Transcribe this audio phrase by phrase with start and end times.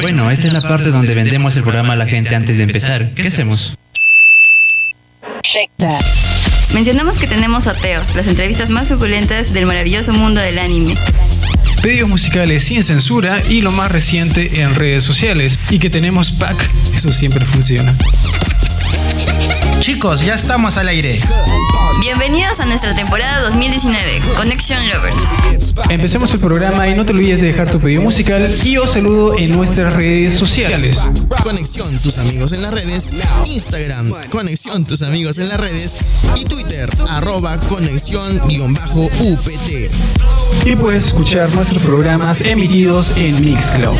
[0.00, 3.10] Bueno, esta es la parte donde vendemos el programa a la gente antes de empezar.
[3.14, 3.76] ¿Qué hacemos?
[6.72, 10.94] Mencionamos que tenemos sorteos, las entrevistas más suculentas del maravilloso mundo del anime.
[11.82, 15.58] Pedidos musicales sin censura y lo más reciente en redes sociales.
[15.70, 17.92] Y que tenemos pack, eso siempre funciona.
[19.82, 21.18] Chicos, ya estamos al aire.
[22.00, 25.18] Bienvenidos a nuestra temporada 2019, Conexión Lovers.
[25.90, 29.36] Empecemos el programa y no te olvides de dejar tu pedido musical y os saludo
[29.36, 31.02] en nuestras redes sociales.
[31.42, 33.12] Conexión tus amigos en las redes,
[33.44, 35.98] Instagram, Conexión tus amigos en las redes
[36.36, 39.50] y Twitter, arroba conexión-upt.
[40.64, 43.98] Y puedes escuchar nuestros programas emitidos en Mixcloud.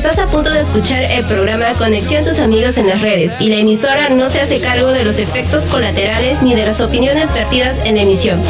[0.00, 3.56] Estás a punto de escuchar el programa Conexión tus amigos en las redes y la
[3.56, 7.96] emisora no se hace cargo de los efectos colaterales ni de las opiniones vertidas en
[7.96, 8.40] la emisión.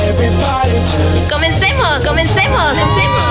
[1.28, 2.06] ¡Comencemos!
[2.06, 2.06] ¡Comencemos!
[2.06, 3.29] ¡Comencemos!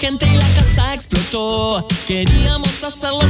[0.00, 1.86] Gente y la casa explotó.
[2.06, 3.25] Queríamos hacerlo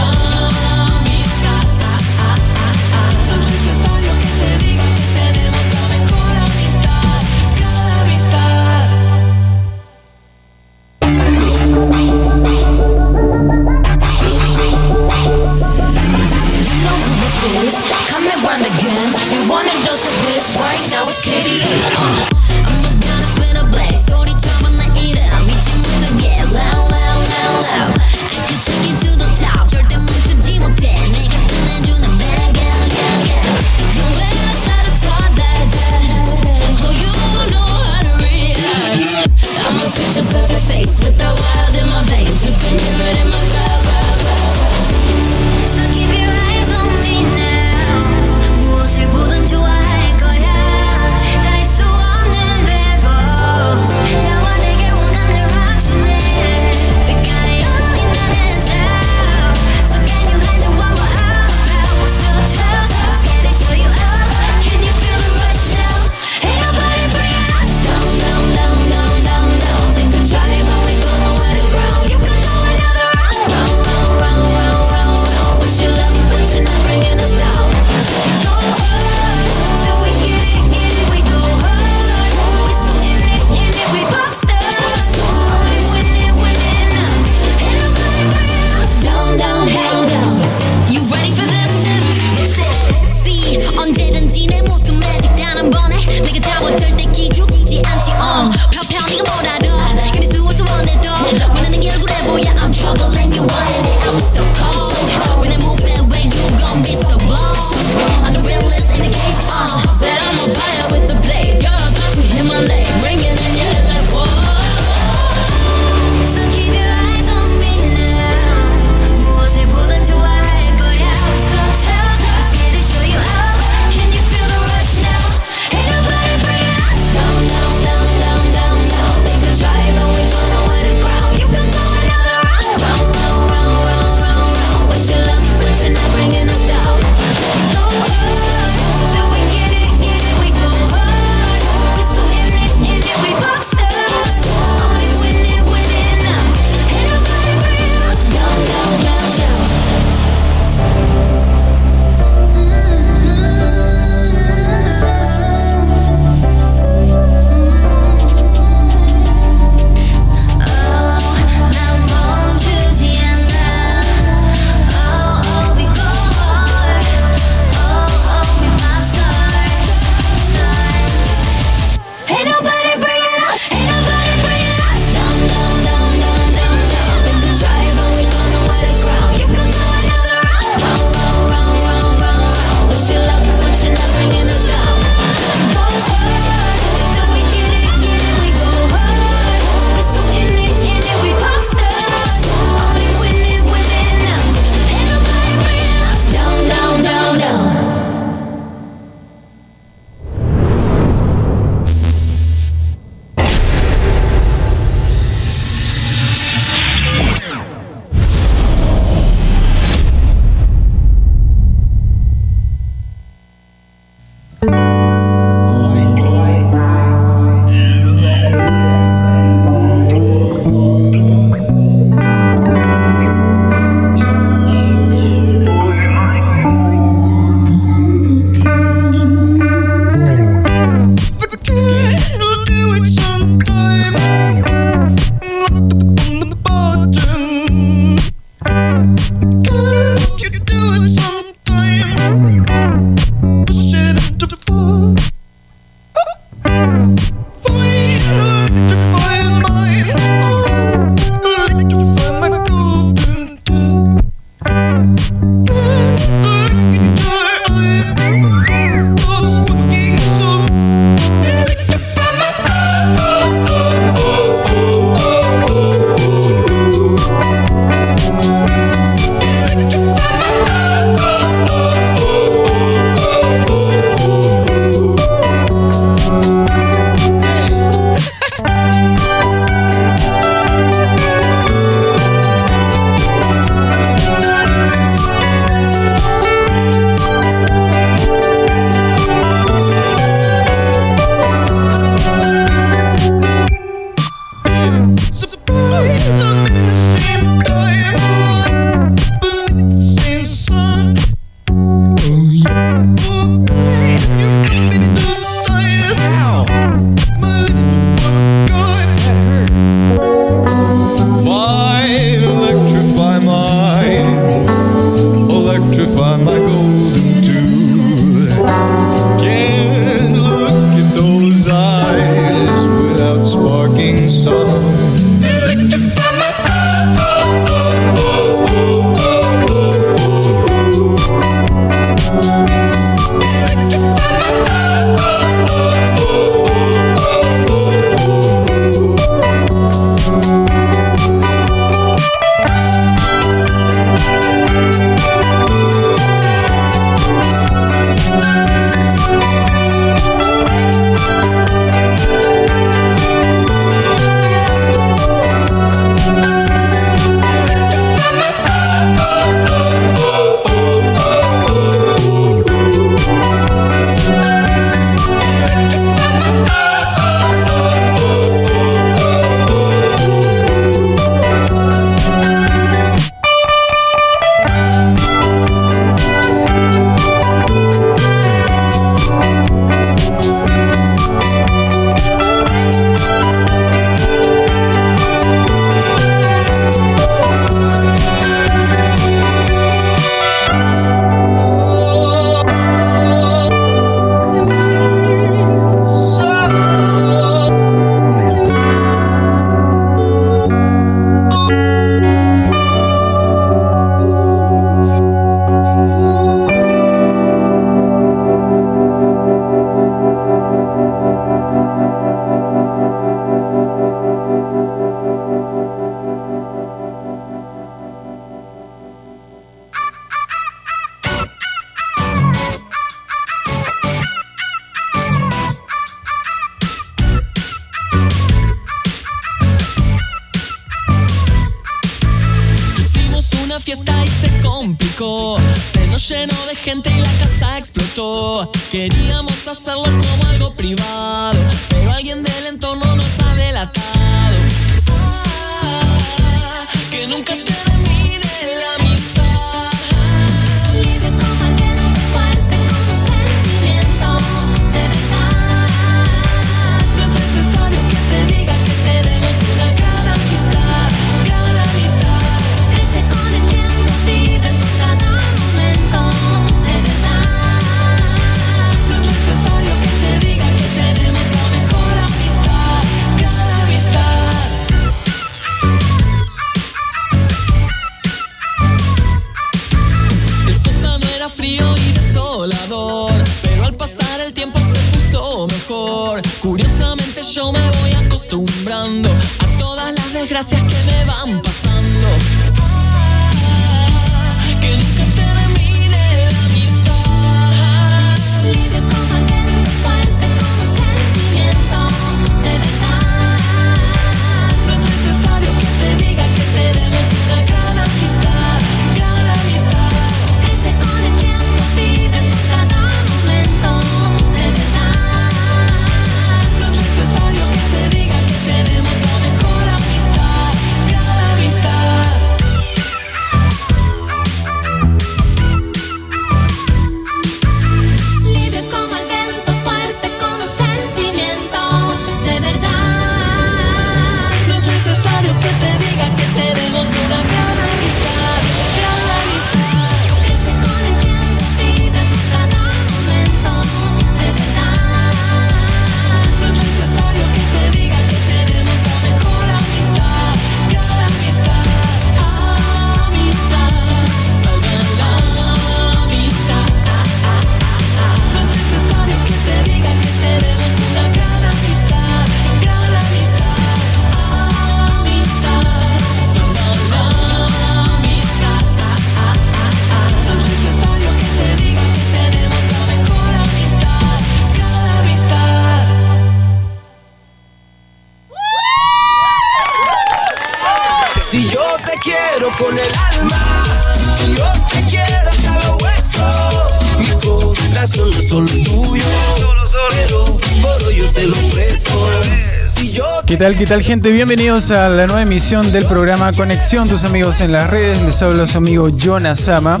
[593.62, 594.32] tal, qué tal gente?
[594.32, 598.20] Bienvenidos a la nueva emisión del programa Conexión, tus amigos en las redes.
[598.22, 600.00] Les habla su amigo Jonas Sama.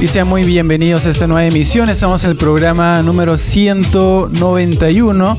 [0.00, 1.90] Y sean muy bienvenidos a esta nueva emisión.
[1.90, 5.38] Estamos en el programa número 191.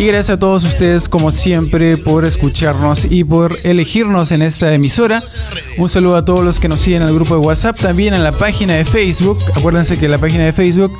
[0.00, 5.20] Y gracias a todos ustedes, como siempre, por escucharnos y por elegirnos en esta emisora.
[5.78, 8.24] Un saludo a todos los que nos siguen en el grupo de WhatsApp, también en
[8.24, 9.36] la página de Facebook.
[9.54, 10.94] Acuérdense que la página de Facebook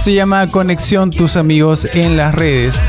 [0.00, 2.80] se llama Conexión Tus Amigos en las redes.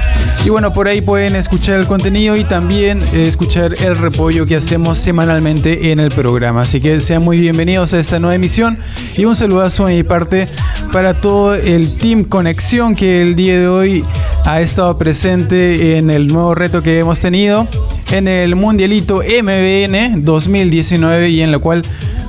[0.46, 4.56] Y bueno, por ahí pueden escuchar el contenido y también eh, escuchar el repollo que
[4.56, 6.62] hacemos semanalmente en el programa.
[6.62, 8.78] Así que sean muy bienvenidos a esta nueva emisión
[9.18, 10.48] y un saludazo de mi parte
[10.94, 14.06] para todo el Team Conexión que el día de hoy
[14.48, 17.68] ha estado presente en el nuevo reto que hemos tenido
[18.12, 21.82] en el Mundialito MBN 2019 y en lo cual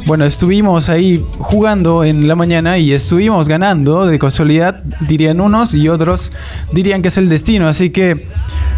[0.05, 5.89] bueno, estuvimos ahí jugando en la mañana y estuvimos ganando de casualidad, dirían unos y
[5.89, 6.33] otros
[6.73, 7.69] dirían que es el destino.
[7.69, 8.27] Así que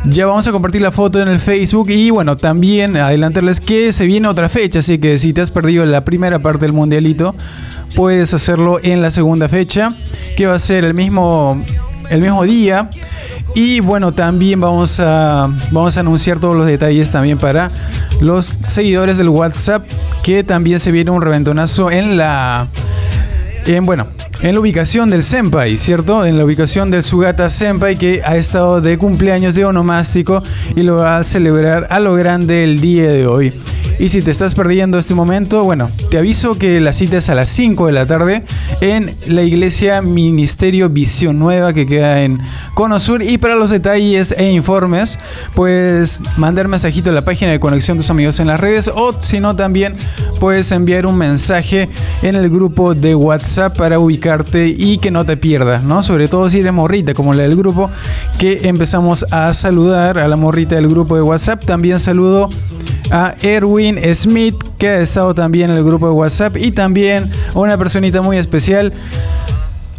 [0.04, 4.04] ya vamos a compartir la foto en el Facebook y bueno, también adelantarles que se
[4.04, 4.80] viene otra fecha.
[4.80, 7.35] Así que si te has perdido la primera parte del mundialito,
[7.94, 9.94] puedes hacerlo en la segunda fecha,
[10.37, 11.62] que va a ser el mismo,
[12.10, 12.90] el mismo día.
[13.54, 17.70] Y bueno, también vamos a, vamos a anunciar todos los detalles también para
[18.20, 19.84] los seguidores del WhatsApp,
[20.22, 22.66] que también se viene un reventonazo en la...
[23.66, 24.06] En, bueno,
[24.42, 26.24] en la ubicación del Senpai, ¿cierto?
[26.24, 30.42] En la ubicación del Sugata Senpai que ha estado de cumpleaños de onomástico
[30.74, 33.52] y lo va a celebrar a lo grande el día de hoy.
[34.00, 37.35] Y si te estás perdiendo este momento, bueno, te aviso que la cita es a
[37.35, 38.42] las 5 de la tarde
[38.80, 42.40] en la iglesia Ministerio Visión Nueva que queda en
[42.73, 43.23] Cono Sur.
[43.23, 45.19] Y para los detalles e informes,
[45.54, 49.38] puedes mandar mensajito a la página de Conexión Tus Amigos en las redes o si
[49.38, 49.92] no también
[50.40, 51.87] puedes enviar un mensaje
[52.23, 56.00] en el grupo de WhatsApp para ubicarte y que no te pierdas, ¿no?
[56.00, 57.90] Sobre todo si eres morrita como la del grupo
[58.38, 61.66] que empezamos a saludar a la morrita del grupo de WhatsApp.
[61.66, 62.49] También saludo
[63.10, 67.58] a Erwin Smith, que ha estado también en el grupo de WhatsApp, y también a
[67.58, 68.92] una personita muy especial,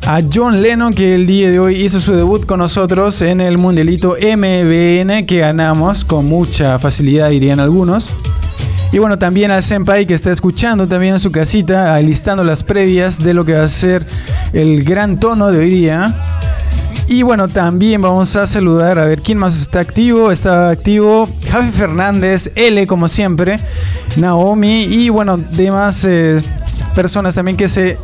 [0.07, 3.57] a John Lennon, que el día de hoy hizo su debut con nosotros en el
[3.57, 8.09] Mundialito MBN, que ganamos con mucha facilidad, dirían algunos.
[8.91, 13.19] Y bueno, también al Senpai que está escuchando también en su casita, alistando las previas
[13.19, 14.05] de lo que va a ser
[14.51, 16.13] el gran tono de hoy día.
[17.07, 20.31] Y bueno, también vamos a saludar a ver quién más está activo.
[20.31, 23.59] Está activo Javi Fernández, L como siempre,
[24.15, 26.41] Naomi y bueno, demás eh,
[26.95, 27.97] personas también que se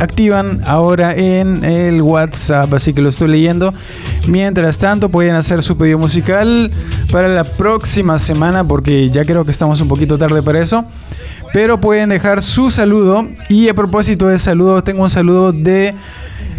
[0.00, 3.74] activan ahora en el WhatsApp, así que lo estoy leyendo.
[4.28, 6.70] Mientras tanto, pueden hacer su pedido musical
[7.10, 10.84] para la próxima semana, porque ya creo que estamos un poquito tarde para eso.
[11.52, 13.26] Pero pueden dejar su saludo.
[13.48, 15.94] Y a propósito de saludo, tengo un saludo de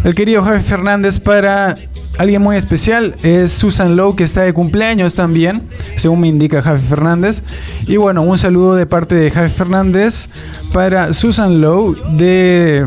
[0.04, 1.74] el querido Javi Fernández para
[2.18, 3.14] alguien muy especial.
[3.22, 5.62] Es Susan Lowe, que está de cumpleaños también,
[5.96, 7.42] según me indica Javi Fernández.
[7.86, 10.28] Y bueno, un saludo de parte de Javi Fernández
[10.72, 12.86] para Susan Lowe de,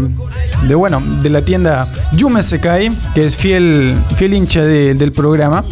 [0.76, 5.64] bueno, de la tienda Yume Sekai, que es fiel, fiel hincha de- del programa.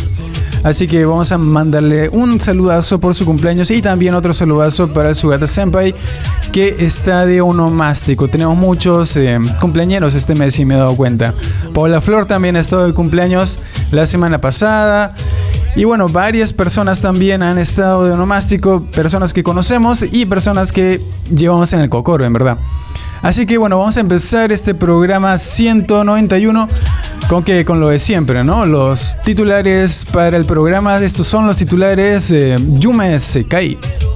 [0.63, 5.09] Así que vamos a mandarle un saludazo por su cumpleaños y también otro saludazo para
[5.09, 5.95] el Sugata Senpai
[6.51, 8.27] que está de onomástico.
[8.27, 11.33] Tenemos muchos eh, cumpleañeros este mes y me he dado cuenta.
[11.73, 13.59] Paula Flor también ha estado de cumpleaños
[13.91, 15.15] la semana pasada.
[15.75, 21.01] Y bueno, varias personas también han estado de onomástico, personas que conocemos y personas que
[21.33, 22.59] llevamos en el cocoro, en verdad.
[23.21, 26.67] Así que bueno, vamos a empezar este programa 191
[27.31, 28.65] con que con lo de siempre, ¿no?
[28.65, 33.77] Los titulares para el programa, estos son los titulares eh, Yume Sekai.
[33.79, 34.10] Si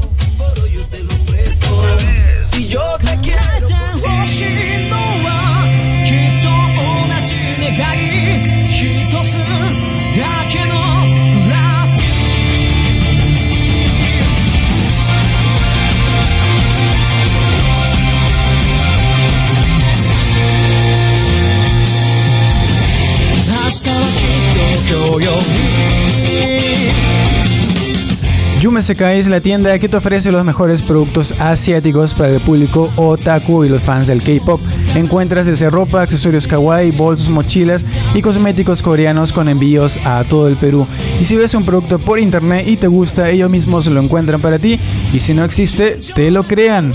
[28.61, 32.89] Yume Sekai es la tienda que te ofrece los mejores productos asiáticos para el público
[32.95, 34.59] otaku y los fans del K-pop.
[34.95, 40.55] Encuentras desde ropa, accesorios kawaii, bolsos, mochilas y cosméticos coreanos con envíos a todo el
[40.55, 40.87] Perú.
[41.21, 44.57] Y si ves un producto por internet y te gusta, ellos mismos lo encuentran para
[44.57, 44.79] ti
[45.13, 46.91] y si no existe, te lo crean.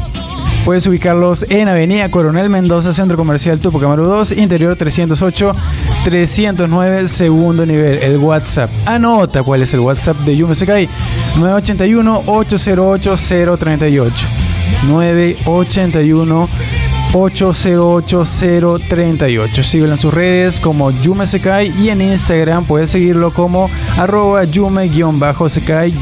[0.64, 5.52] Puedes ubicarlos en Avenida Coronel Mendoza, Centro Comercial Tupac Amaru 2, Interior 308,
[6.04, 8.02] 309, segundo nivel.
[8.02, 8.68] El WhatsApp.
[8.86, 10.88] Anota cuál es el WhatsApp de Yume Sekai.
[11.36, 14.12] 981-808-038.
[14.86, 16.48] 981
[17.12, 19.62] 808-038.
[19.62, 25.92] Síguelo en sus redes como Yume Sekai y en Instagram puedes seguirlo como arroba yume-sekai-.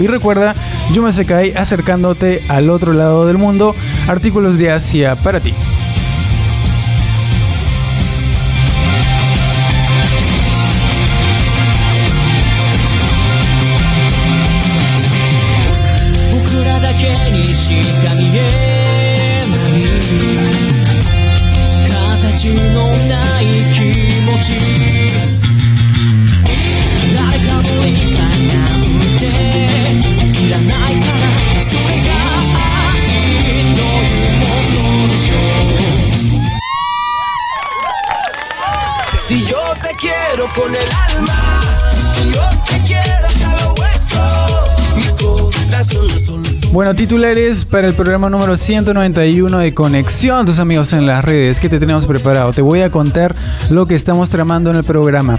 [0.00, 0.54] Y recuerda,
[0.92, 3.74] Yume Sekai acercándote al otro lado del mundo,
[4.06, 5.54] artículos de Asia para ti.
[39.28, 41.34] Si yo te quiero con el alma,
[42.14, 45.26] si yo te quiero hasta los huesos, mi
[45.66, 46.72] corazón es.
[46.72, 51.60] Bueno, titulares para el programa número 191 de Conexión, tus amigos en las redes.
[51.60, 52.52] ¿Qué te tenemos preparado?
[52.54, 53.34] Te voy a contar
[53.68, 55.38] lo que estamos tramando en el programa.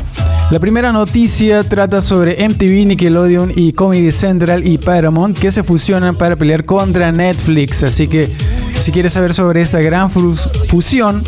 [0.51, 6.15] La primera noticia trata sobre MTV, Nickelodeon y Comedy Central y Paramount que se fusionan
[6.15, 7.81] para pelear contra Netflix.
[7.83, 8.31] Así que
[8.79, 11.23] si quieres saber sobre esta gran fus- fusión,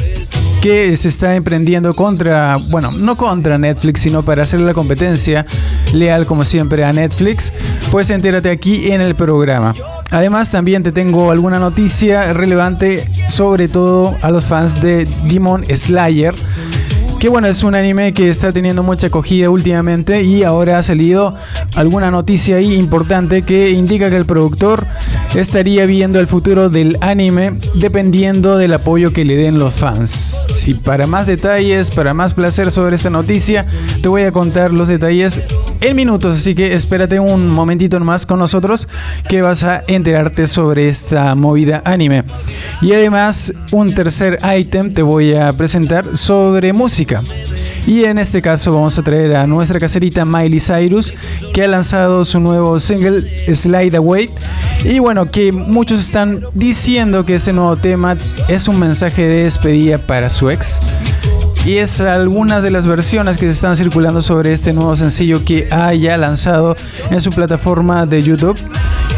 [0.61, 5.45] que se está emprendiendo contra, bueno, no contra Netflix, sino para hacerle la competencia
[5.91, 7.51] leal como siempre a Netflix,
[7.89, 9.73] pues entérate aquí en el programa.
[10.11, 16.35] Además también te tengo alguna noticia relevante sobre todo a los fans de Demon Slayer.
[17.21, 21.35] Que bueno, es un anime que está teniendo mucha acogida últimamente y ahora ha salido
[21.75, 24.87] alguna noticia ahí importante que indica que el productor
[25.35, 30.41] estaría viendo el futuro del anime dependiendo del apoyo que le den los fans.
[30.55, 33.67] Si para más detalles, para más placer sobre esta noticia,
[34.01, 35.41] te voy a contar los detalles
[35.79, 38.87] en minutos, así que espérate un momentito más con nosotros
[39.29, 42.23] que vas a enterarte sobre esta movida anime.
[42.81, 47.10] Y además, un tercer ítem te voy a presentar sobre música.
[47.87, 51.13] Y en este caso vamos a traer a nuestra caserita Miley Cyrus,
[51.53, 53.21] que ha lanzado su nuevo single
[53.53, 54.29] Slide Away.
[54.85, 58.15] Y bueno, que muchos están diciendo que ese nuevo tema
[58.47, 60.79] es un mensaje de despedida para su ex.
[61.65, 65.67] Y es algunas de las versiones que se están circulando sobre este nuevo sencillo que
[65.71, 66.75] ha ya lanzado
[67.11, 68.57] en su plataforma de YouTube.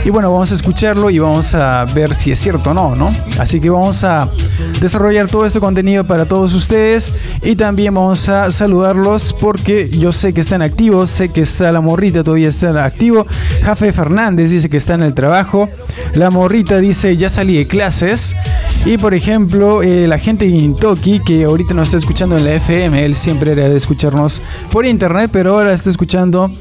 [0.06, 3.16] Y bueno, vamos a escucharlo y vamos a ver si es cierto o no, ¿no?
[3.40, 4.30] Así que vamos a
[4.82, 10.34] desarrollar todo este contenido para todos ustedes y también vamos a saludarlos porque yo sé
[10.34, 13.26] que están activos, sé que está la morrita todavía está activo.
[13.64, 15.70] Jafe Fernández dice que está en el trabajo.
[16.16, 18.36] La morrita dice ya salí de clases.
[18.86, 22.56] Y por ejemplo, eh, la gente de Intoki, que ahorita nos está escuchando en la
[22.56, 24.42] FM, él siempre era de escucharnos
[24.72, 26.52] por internet, pero ahora está escuchando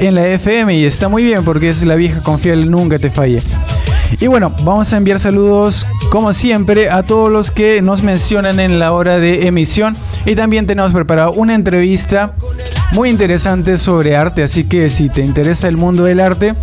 [0.00, 3.42] en la FM y está muy bien porque es la vieja confiable, nunca te falle.
[4.20, 8.80] Y bueno, vamos a enviar saludos como siempre a todos los que nos mencionan en
[8.80, 9.96] la hora de emisión.
[10.26, 12.34] Y también tenemos preparado una entrevista
[12.92, 16.54] muy interesante sobre arte, así que si te interesa el mundo del arte,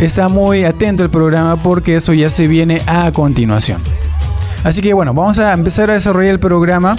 [0.00, 3.80] está muy atento al programa porque eso ya se viene a continuación.
[4.64, 6.96] Así que bueno, vamos a empezar a desarrollar el programa.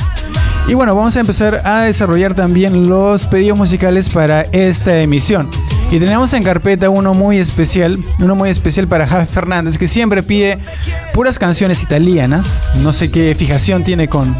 [0.68, 5.50] Y bueno, vamos a empezar a desarrollar también los pedidos musicales para esta emisión.
[5.92, 10.24] Y tenemos en carpeta uno muy especial, uno muy especial para Javi Fernández, que siempre
[10.24, 10.60] pide
[11.14, 12.72] puras canciones italianas.
[12.82, 14.34] No sé qué fijación tiene con,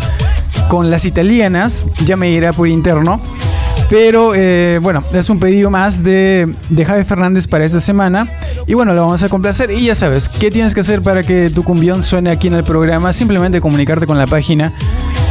[0.70, 3.20] con las italianas, ya me irá por interno.
[3.92, 8.26] Pero eh, bueno, es un pedido más de, de Javi Fernández para esta semana.
[8.66, 9.70] Y bueno, lo vamos a complacer.
[9.70, 12.64] Y ya sabes, ¿qué tienes que hacer para que tu cumbión suene aquí en el
[12.64, 13.12] programa?
[13.12, 14.74] Simplemente comunicarte con la página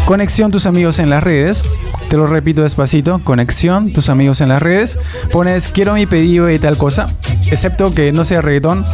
[0.04, 1.70] Conexión Tus Amigos en las redes.
[2.10, 4.98] Te lo repito despacito, conexión, tus amigos en las redes.
[5.32, 7.08] Pones quiero mi pedido de tal cosa,
[7.50, 8.84] excepto que no sea reggaetón,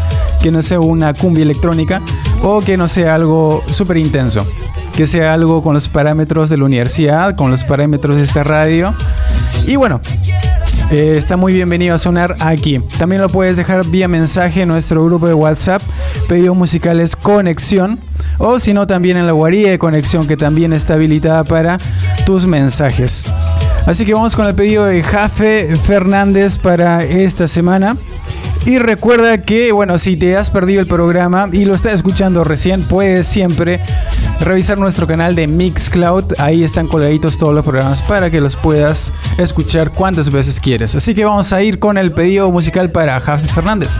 [0.43, 2.03] que no sea una cumbia electrónica
[2.43, 4.47] o que no sea algo súper intenso.
[4.95, 8.95] Que sea algo con los parámetros de la universidad, con los parámetros de esta radio.
[9.67, 10.01] Y bueno,
[10.93, 12.79] eh, está muy bienvenido a sonar aquí.
[12.99, 15.83] También lo puedes dejar vía mensaje en nuestro grupo de WhatsApp,
[16.29, 17.99] pedidos musicales Conexión.
[18.39, 21.79] O si no, también en la guarida de conexión que también está habilitada para
[22.25, 23.25] tus mensajes.
[23.87, 27.97] Así que vamos con el pedido de Jafe Fernández para esta semana.
[28.67, 32.83] Y recuerda que, bueno, si te has perdido el programa y lo estás escuchando recién,
[32.83, 33.79] puedes siempre
[34.41, 36.35] revisar nuestro canal de Mixcloud.
[36.39, 40.97] Ahí están colgaditos todos los programas para que los puedas escuchar cuantas veces quieres.
[40.97, 43.91] Así que vamos a ir con el pedido musical para Jafe Fernández.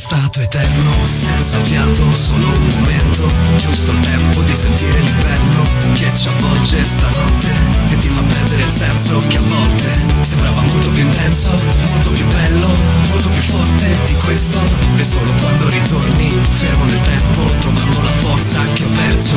[0.00, 3.28] Stato eterno, senza fiato, solo un momento.
[3.58, 9.18] Giusto il tempo di sentire l'inverno Che ci avvolge stanotte ti fa perdere il senso
[9.28, 11.50] che a volte Sembrava molto più intenso,
[11.90, 12.68] molto più bello
[13.10, 14.60] Molto più forte di questo.
[14.96, 19.36] E solo quando ritorni, fermo nel tempo Trovando la forza che ho perso.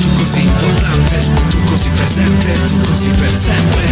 [0.00, 3.82] Tu così importante, tu così presente Tu così per sempre.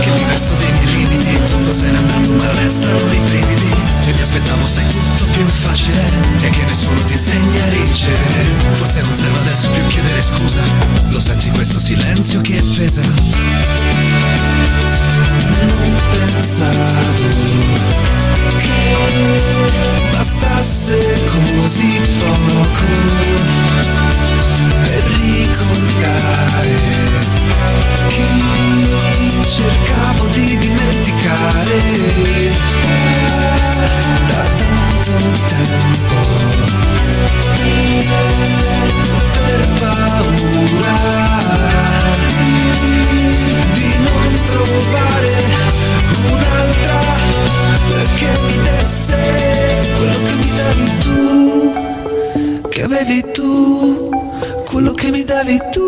[0.00, 3.74] Che mi verso dei miei limiti Tutto se n'è andato ma restano i brividi.
[4.06, 6.04] E mi aspettavo sai tutto più facile
[6.42, 10.62] E che nessuno ti insegna a ricevere Forse non serve adesso più chiedere scusa.
[11.10, 13.00] Lo senti questo silenzio che pesa
[15.60, 17.28] Non pensavo
[18.58, 18.80] che
[20.12, 22.84] bastasse così poco
[24.82, 26.76] Per ricordare
[28.08, 31.78] chi cercavo di dimenticare.
[34.26, 36.18] Da tanto tempo
[39.46, 40.96] per paura
[44.56, 45.34] trovare
[46.32, 47.00] un'altra
[48.16, 49.16] che mi desse
[49.98, 54.10] quello che mi davi tu, che avevi tu,
[54.64, 55.82] quello che mi davi tu,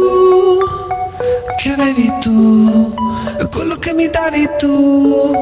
[1.56, 2.94] che avevi tu,
[3.50, 5.32] quello che mi davi tu,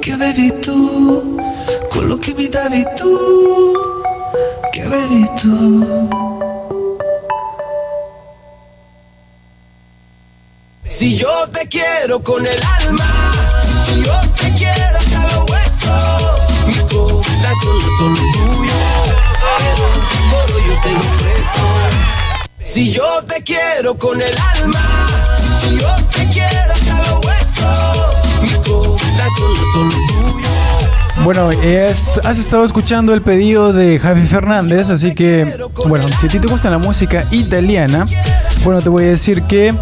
[0.00, 1.36] che avevi tu,
[1.88, 3.72] quello che mi davi tu,
[4.70, 6.25] che avevi tu.
[11.58, 13.32] Te quiero con el alma,
[13.86, 18.72] si yo te quiero hasta los huesos, mi corazón es solo tuyo,
[19.58, 21.62] pero hoy yo te lo presto.
[22.60, 25.08] Si yo te quiero con el alma,
[25.60, 30.46] si yo te quiero hasta los huesos, mi corazón es solo tuyo.
[31.24, 31.50] Bueno,
[32.24, 36.48] has estado escuchando el pedido de Javi Fernández, así que, bueno, si a ti te
[36.48, 38.04] gusta la música italiana,
[38.62, 39.74] bueno, te voy a decir que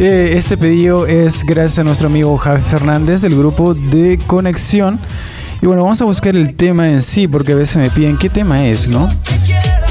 [0.00, 4.98] eh, este pedido es gracias a nuestro amigo Javi Fernández del grupo de Conexión.
[5.62, 8.28] Y bueno, vamos a buscar el tema en sí, porque a veces me piden qué
[8.28, 9.08] tema es, ¿no?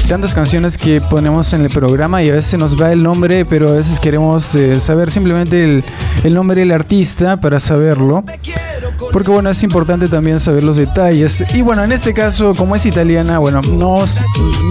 [0.06, 3.68] Tantas canciones que ponemos en el programa y a veces nos va el nombre, pero
[3.68, 5.84] a veces queremos eh, saber simplemente el,
[6.22, 8.22] el nombre del artista para saberlo.
[9.12, 11.44] Porque bueno, es importante también saber los detalles.
[11.54, 14.04] Y bueno, en este caso, como es italiana, bueno, no,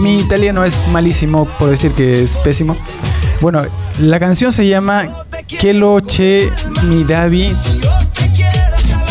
[0.02, 2.76] mi italiano es malísimo, por decir que es pésimo.
[3.40, 3.62] Bueno,
[4.00, 5.08] la canción se llama
[5.60, 6.50] Kelo Che
[6.88, 7.54] Mi Davi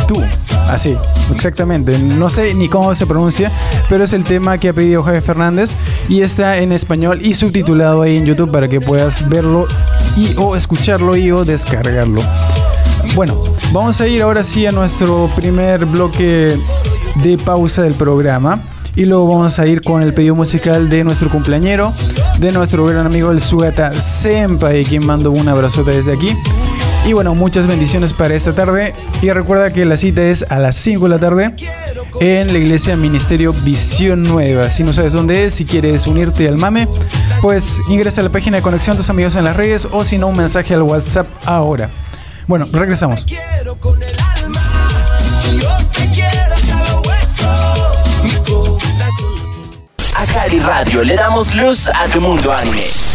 [0.07, 0.21] Tú.
[0.69, 0.97] Así,
[1.33, 1.97] exactamente.
[1.97, 3.51] No sé ni cómo se pronuncia,
[3.89, 5.75] pero es el tema que ha pedido Javier Fernández
[6.09, 9.67] y está en español y subtitulado ahí en YouTube para que puedas verlo
[10.17, 12.21] y o escucharlo y o descargarlo.
[13.15, 16.57] Bueno, vamos a ir ahora sí a nuestro primer bloque
[17.15, 18.61] de pausa del programa.
[18.95, 21.91] Y luego vamos a ir con el pedido musical de nuestro cumpleañero,
[22.37, 26.37] de nuestro gran amigo el Sugata Senpai, quien mando un abrazote desde aquí.
[27.05, 28.93] Y bueno, muchas bendiciones para esta tarde.
[29.21, 31.55] Y recuerda que la cita es a las 5 de la tarde
[32.21, 34.69] en la iglesia Ministerio Visión Nueva.
[34.69, 36.87] Si no sabes dónde es, si quieres unirte al mame,
[37.41, 40.27] pues ingresa a la página de conexión tus amigos en las redes o si no,
[40.27, 41.89] un mensaje al WhatsApp ahora.
[42.47, 43.25] Bueno, regresamos.
[43.25, 43.35] yo
[45.91, 46.55] te quiero
[50.25, 53.12] Radio le damos luz a tu mundo anime.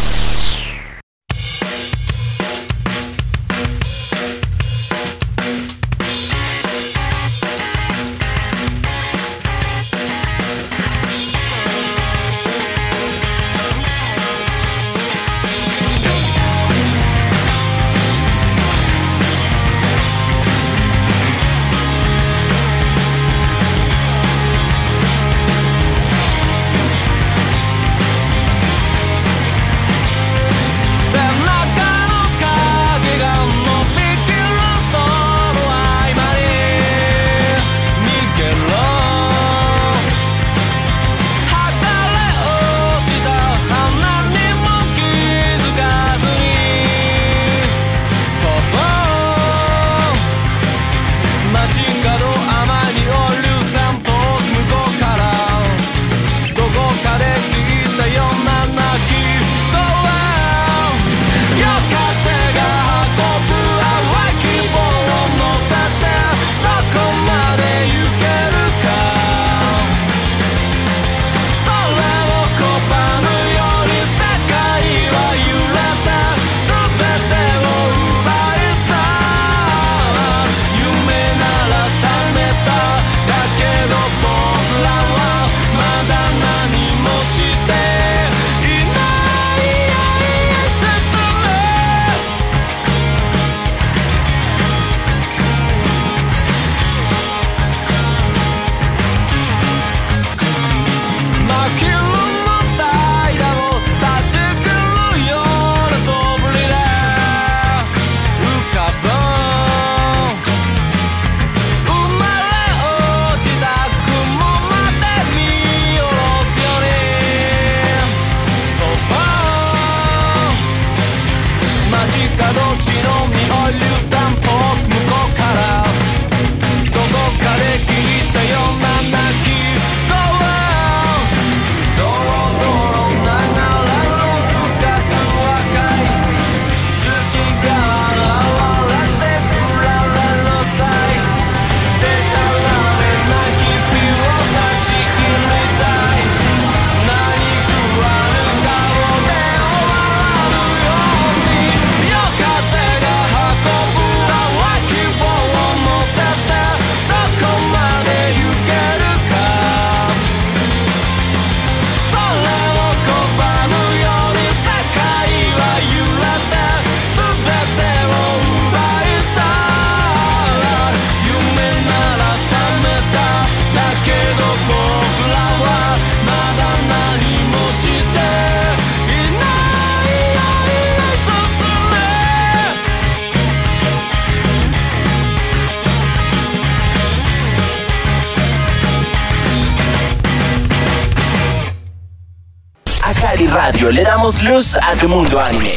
[194.29, 195.73] damos luz a tu mundo anime.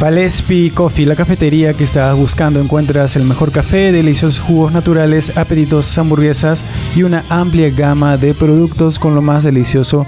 [0.00, 5.98] Valespi Coffee, la cafetería que estabas buscando, encuentras el mejor café, deliciosos jugos naturales, apetitos,
[5.98, 6.64] hamburguesas,
[6.98, 10.04] y una amplia gama de productos con lo más delicioso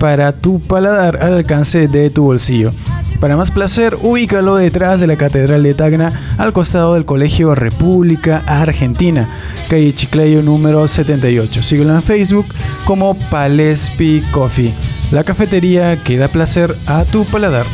[0.00, 2.72] para tu paladar al alcance de tu bolsillo.
[3.20, 8.42] Para más placer, ubícalo detrás de la Catedral de Tacna, al costado del Colegio República
[8.46, 9.28] Argentina,
[9.68, 11.62] calle Chiclayo número 78.
[11.62, 12.46] Síguelo en Facebook
[12.84, 14.74] como Palespi Coffee,
[15.12, 17.66] la cafetería que da placer a tu paladar.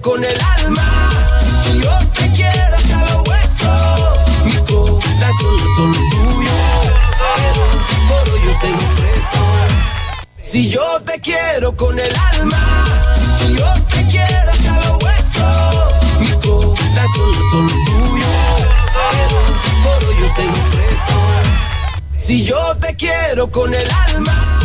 [0.00, 1.10] Con el alma,
[1.62, 6.52] si yo te quiero hasta los huesos, mi corazón es solo tuyo,
[7.36, 7.62] pero
[8.08, 9.38] por yo te lo presto.
[10.40, 12.86] Si yo te quiero con el alma,
[13.38, 18.26] si yo te quiero hasta los huesos, mi corazón es solo tuyo,
[19.10, 19.38] pero
[19.84, 21.14] por yo te lo presto.
[22.16, 24.59] Si yo te quiero con el alma.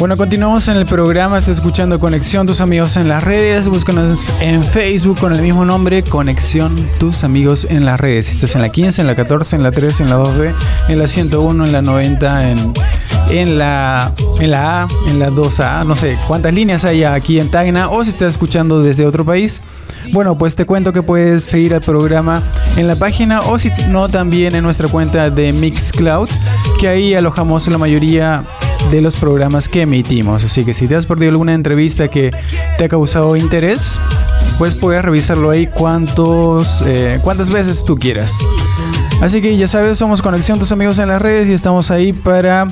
[0.00, 1.38] Bueno, continuamos en el programa.
[1.38, 3.68] Estás escuchando Conexión Tus Amigos en las redes.
[3.68, 8.24] Búscanos en Facebook con el mismo nombre, Conexión Tus Amigos en las redes.
[8.24, 10.54] Si estás en la 15, en la 14, en la 13, en la 2B,
[10.88, 12.72] en la 101, en la 90, en,
[13.28, 17.50] en, la, en la A, en la 2A, no sé cuántas líneas hay aquí en
[17.50, 19.60] Tacna o si estás escuchando desde otro país.
[20.14, 22.42] Bueno, pues te cuento que puedes seguir el programa
[22.78, 26.30] en la página o si no también en nuestra cuenta de Mixcloud,
[26.80, 28.46] que ahí alojamos la mayoría
[28.90, 30.44] de los programas que emitimos.
[30.44, 32.30] Así que si te has perdido alguna entrevista que
[32.78, 33.98] te ha causado interés,
[34.58, 38.36] pues puedes revisarlo ahí cuantos, eh, cuantas veces tú quieras.
[39.20, 42.66] Así que ya sabes, somos Conexión Tus Amigos en las redes y estamos ahí para,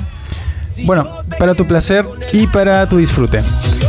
[0.85, 3.41] bueno, para tu placer y para tu disfrute.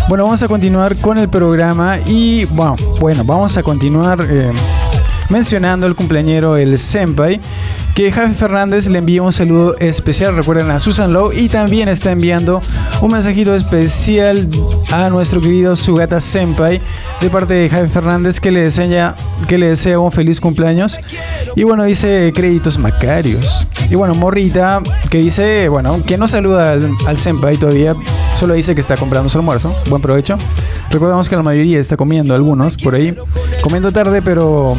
[0.09, 4.53] Bueno, vamos a continuar con el programa y, bueno, bueno vamos a continuar eh,
[5.29, 7.41] mencionando el cumpleañero, el Senpai,
[7.95, 12.13] que Javi Fernández le envía un saludo especial, recuerden a Susan Lowe, y también está
[12.13, 12.63] enviando
[13.01, 14.49] un mensajito especial
[14.93, 16.81] a nuestro querido Sugata Senpai,
[17.21, 19.15] de parte de Javi Fernández, que le desea,
[19.49, 20.99] que le desea un feliz cumpleaños.
[21.57, 23.67] Y bueno, dice créditos macarios.
[23.91, 27.95] Y bueno, Morrita, que dice, bueno, que no saluda al, al Senpai todavía,
[28.35, 29.75] solo dice que está comprando su almuerzo.
[29.89, 30.37] Buen provecho.
[30.91, 33.15] Recordamos que la mayoría está comiendo, algunos por ahí.
[33.63, 34.77] Comiendo tarde, pero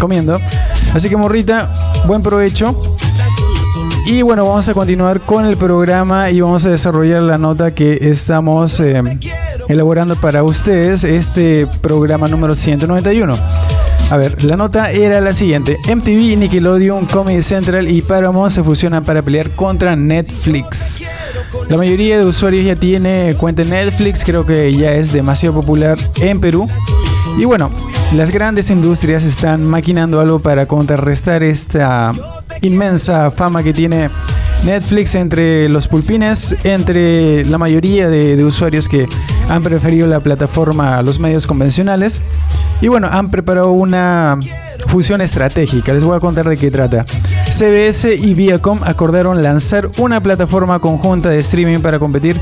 [0.00, 0.38] comiendo.
[0.94, 1.68] Así que Morrita,
[2.06, 2.74] buen provecho.
[4.06, 7.98] Y bueno, vamos a continuar con el programa y vamos a desarrollar la nota que
[8.00, 9.02] estamos eh,
[9.68, 13.36] elaborando para ustedes, este programa número 191.
[14.10, 15.78] A ver, la nota era la siguiente.
[15.86, 21.02] MTV, Nickelodeon, Comedy Central y Paramount se fusionan para pelear contra Netflix.
[21.68, 25.98] La mayoría de usuarios ya tiene cuenta en Netflix, creo que ya es demasiado popular
[26.22, 26.66] en Perú.
[27.38, 27.70] Y bueno,
[28.16, 32.10] las grandes industrias están maquinando algo para contrarrestar esta
[32.62, 34.10] inmensa fama que tiene
[34.64, 39.06] Netflix entre los pulpines, entre la mayoría de, usuarios que
[39.48, 42.20] han preferido la plataforma a los medios convencionales.
[42.80, 44.40] Y bueno, han preparado una
[44.88, 45.92] fusión estratégica.
[45.92, 47.04] Les voy a contar de qué trata.
[47.50, 52.36] CBS y Viacom acordaron lanzar una plataforma conjunta de streaming para competir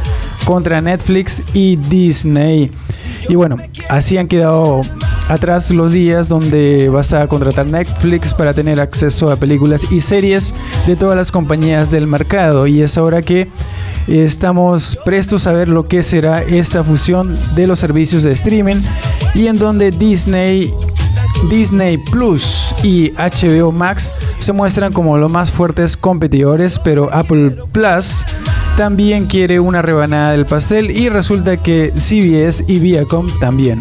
[0.47, 2.70] contra Netflix y Disney.
[3.29, 3.57] Y bueno,
[3.89, 4.83] así han quedado
[5.29, 10.55] atrás los días donde basta contratar Netflix para tener acceso a películas y series
[10.87, 12.66] de todas las compañías del mercado.
[12.66, 13.49] Y es ahora que
[14.07, 18.77] estamos prestos a ver lo que será esta fusión de los servicios de streaming
[19.35, 20.72] y en donde Disney
[21.51, 28.24] Disney Plus y HBO Max se muestran como los más fuertes competidores, pero Apple Plus
[28.77, 33.81] también quiere una rebanada del pastel y resulta que CBS y Viacom también.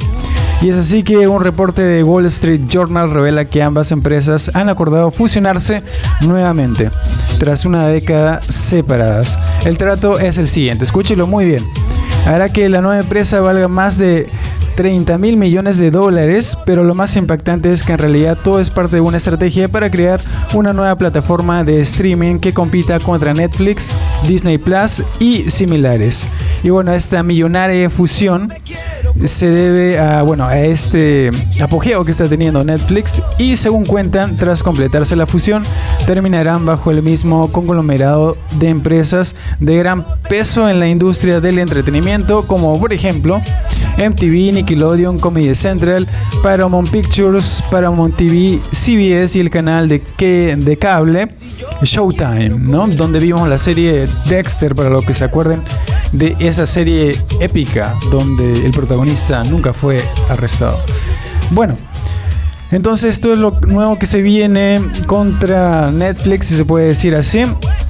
[0.61, 4.69] Y es así que un reporte de Wall Street Journal revela que ambas empresas han
[4.69, 5.83] acordado fusionarse
[6.21, 6.91] nuevamente
[7.39, 9.37] tras una década separadas.
[9.65, 11.63] El trato es el siguiente, escúchelo muy bien.
[12.25, 14.29] Hará que la nueva empresa valga más de
[14.75, 18.69] 30 mil millones de dólares, pero lo más impactante es que en realidad todo es
[18.69, 20.21] parte de una estrategia para crear
[20.53, 23.89] una nueva plataforma de streaming que compita contra Netflix,
[24.27, 26.27] Disney Plus y similares.
[26.63, 28.49] Y bueno, esta millonaria fusión
[29.25, 31.29] se debe a, bueno, a este
[31.61, 35.63] apogeo que está teniendo Netflix y según cuentan, tras completarse la fusión,
[36.05, 42.45] terminarán bajo el mismo conglomerado de empresas de gran peso en la industria del entretenimiento,
[42.45, 43.41] como por ejemplo
[43.97, 46.07] MTV, Nickelodeon, Comedy Central,
[46.41, 50.01] Paramount Pictures, Paramount TV, CBS y el canal de,
[50.57, 51.27] de cable
[51.83, 52.87] Showtime, ¿no?
[52.87, 55.61] Donde vimos la serie Dexter, para los que se acuerden
[56.13, 60.79] de esa serie épica donde el protagonista nunca fue arrestado.
[61.51, 61.77] Bueno,
[62.71, 67.43] entonces esto es lo nuevo que se viene contra Netflix, si se puede decir así.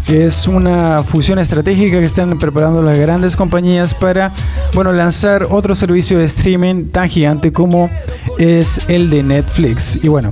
[0.07, 4.31] Es una fusión estratégica que están preparando las grandes compañías para,
[4.75, 7.89] bueno, lanzar otro servicio de streaming tan gigante como
[8.37, 9.97] es el de Netflix.
[10.03, 10.31] Y bueno,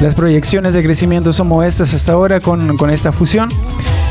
[0.00, 3.48] las proyecciones de crecimiento son modestas hasta ahora con, con esta fusión.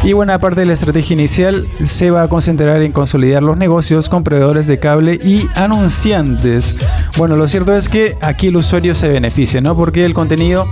[0.03, 4.07] Y buena parte de la estrategia inicial se va a concentrar en consolidar los negocios
[4.07, 6.76] con proveedores de cable y anunciantes.
[7.18, 9.76] Bueno, lo cierto es que aquí el usuario se beneficia, ¿no?
[9.76, 10.66] Porque el contenido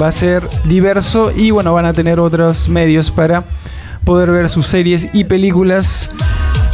[0.00, 3.44] va a ser diverso y bueno, van a tener otros medios para
[4.04, 6.10] poder ver sus series y películas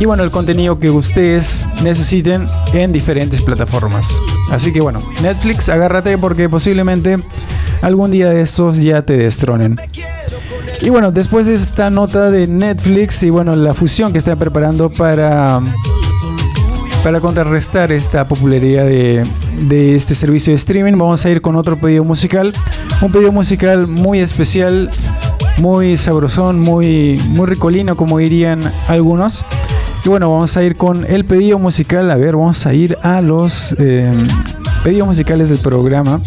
[0.01, 4.21] y bueno, el contenido que ustedes necesiten en diferentes plataformas.
[4.51, 7.19] Así que bueno, Netflix, agárrate porque posiblemente
[7.83, 9.77] algún día de estos ya te destronen.
[10.83, 14.89] Y bueno, después de esta nota de Netflix y bueno, la fusión que están preparando
[14.89, 15.61] para
[17.03, 19.23] para contrarrestar esta popularidad de,
[19.69, 22.53] de, este servicio de streaming, vamos a ir con otro pedido musical.
[23.01, 24.91] Un pedido musical muy especial,
[25.59, 29.45] muy sabrosón, muy, muy ricolino, como dirían algunos.
[30.05, 32.11] Y bueno, vamos a ir con el pedido musical.
[32.11, 34.13] A ver, vamos a ir a los eh,
[34.83, 36.21] pedidos musicales del programa.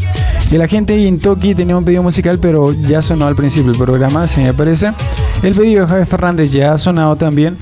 [0.51, 3.81] Y la gente en Toki tenía un pedido musical, pero ya sonó al principio del
[3.81, 4.93] programa, si me parece.
[5.41, 7.57] El pedido de Javier Fernández ya ha sonado también.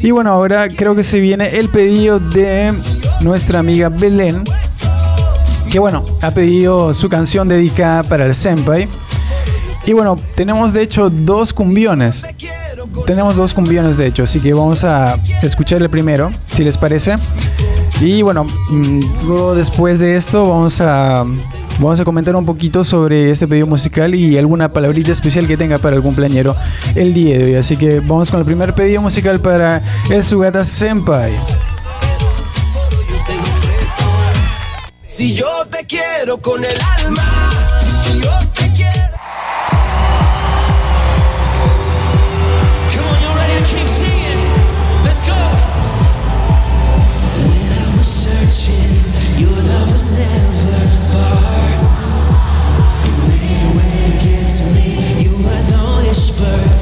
[0.00, 2.74] Y bueno, ahora creo que se viene el pedido de
[3.20, 4.42] nuestra amiga Belén,
[5.70, 8.88] que bueno, ha pedido su canción dedicada para el Senpai.
[9.86, 12.26] Y bueno, tenemos de hecho dos cumbiones.
[13.06, 17.16] Tenemos dos cumbiones de hecho, así que vamos a escuchar el primero, si les parece.
[18.00, 21.24] Y bueno, mm, luego después de esto vamos a
[21.78, 25.78] vamos a comentar un poquito sobre este pedido musical y alguna palabrita especial que tenga
[25.78, 26.56] para el cumpleañero
[26.94, 27.54] el día de hoy.
[27.54, 31.32] Así que vamos con el primer pedido musical para el Sugata Senpai.
[35.06, 37.22] Si yo te quiero con el alma,
[56.40, 56.73] whisper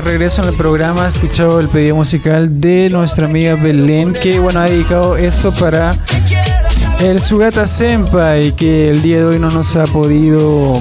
[0.00, 1.04] regreso en el programa.
[1.04, 5.94] He escuchado el pedido musical de nuestra amiga Belén, que bueno, ha dedicado esto para
[7.00, 10.80] el Sugata Senpai, que el día de hoy no nos ha podido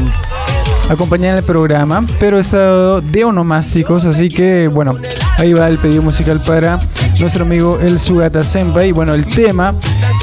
[0.89, 4.93] acompañar en el programa, pero ha estado de onomásticos, así que bueno,
[5.37, 6.79] ahí va el pedido musical para
[7.19, 8.89] nuestro amigo el Sugata Senpai.
[8.89, 9.73] Y bueno, el tema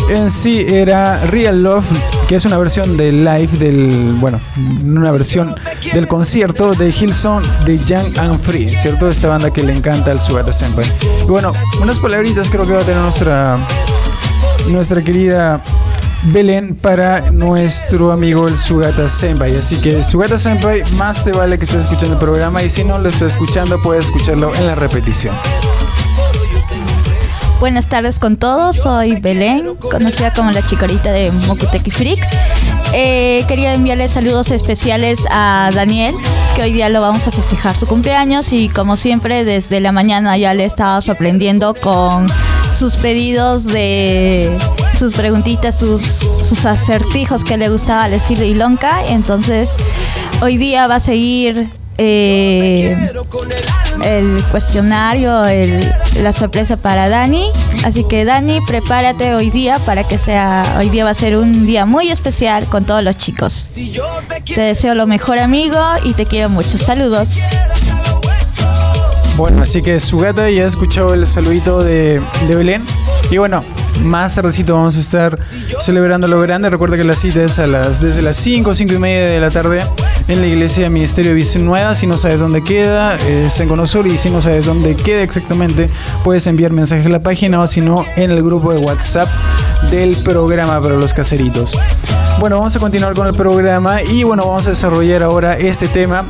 [0.08, 1.84] en sí era Real Love,
[2.28, 4.40] que es una versión de live del, bueno,
[4.84, 5.54] una versión
[5.92, 9.10] del concierto de Hillsong de Young and Free, ¿cierto?
[9.10, 10.86] Esta banda que le encanta al Sugata Senpai.
[11.26, 13.66] Bueno, unas palabritas creo que va a tener nuestra
[14.68, 15.62] nuestra querida
[16.24, 19.56] Belén para nuestro amigo el Sugata Senpai.
[19.56, 22.98] Así que Sugata Senpai, más te vale que estés escuchando el programa y si no
[22.98, 25.34] lo estás escuchando puedes escucharlo en la repetición.
[27.58, 32.26] Buenas tardes con todos, soy Belén, conocida como la chicorita de Mokuteki Freaks.
[32.94, 36.14] Eh, quería enviarle saludos especiales a Daniel,
[36.54, 40.36] que hoy día lo vamos a festejar su cumpleaños y como siempre desde la mañana
[40.36, 42.26] ya le estaba sorprendiendo con
[42.76, 44.56] sus pedidos de
[44.98, 49.06] sus preguntitas, sus, sus acertijos que le gustaba al estilo Ilonka.
[49.08, 49.70] Entonces
[50.42, 52.94] hoy día va a seguir eh,
[54.04, 55.88] el cuestionario, el-
[56.22, 57.50] la sorpresa para Dani.
[57.84, 61.66] Así que Dani, prepárate hoy día para que sea, hoy día va a ser un
[61.66, 63.68] día muy especial con todos los chicos.
[64.54, 66.78] Te deseo lo mejor amigo y te quiero mucho.
[66.78, 67.28] Saludos.
[69.36, 72.84] Bueno, así que Sugata ya ha escuchado el saludito de, de Belén.
[73.30, 73.64] Y bueno,
[74.00, 75.38] más tardecito vamos a estar
[75.80, 76.70] celebrando lo grande.
[76.70, 79.50] Recuerda que la cita es a las, desde las 5, 5 y media de la
[79.50, 79.84] tarde
[80.28, 81.94] en la iglesia Ministerio de Visión Nueva.
[81.94, 84.06] Si no sabes dónde queda, es en Conosur.
[84.06, 85.88] Y si no sabes dónde queda exactamente,
[86.24, 89.28] puedes enviar mensaje a la página o si no, en el grupo de WhatsApp
[89.90, 91.72] del programa para los caseritos.
[92.40, 96.26] Bueno, vamos a continuar con el programa y bueno, vamos a desarrollar ahora este tema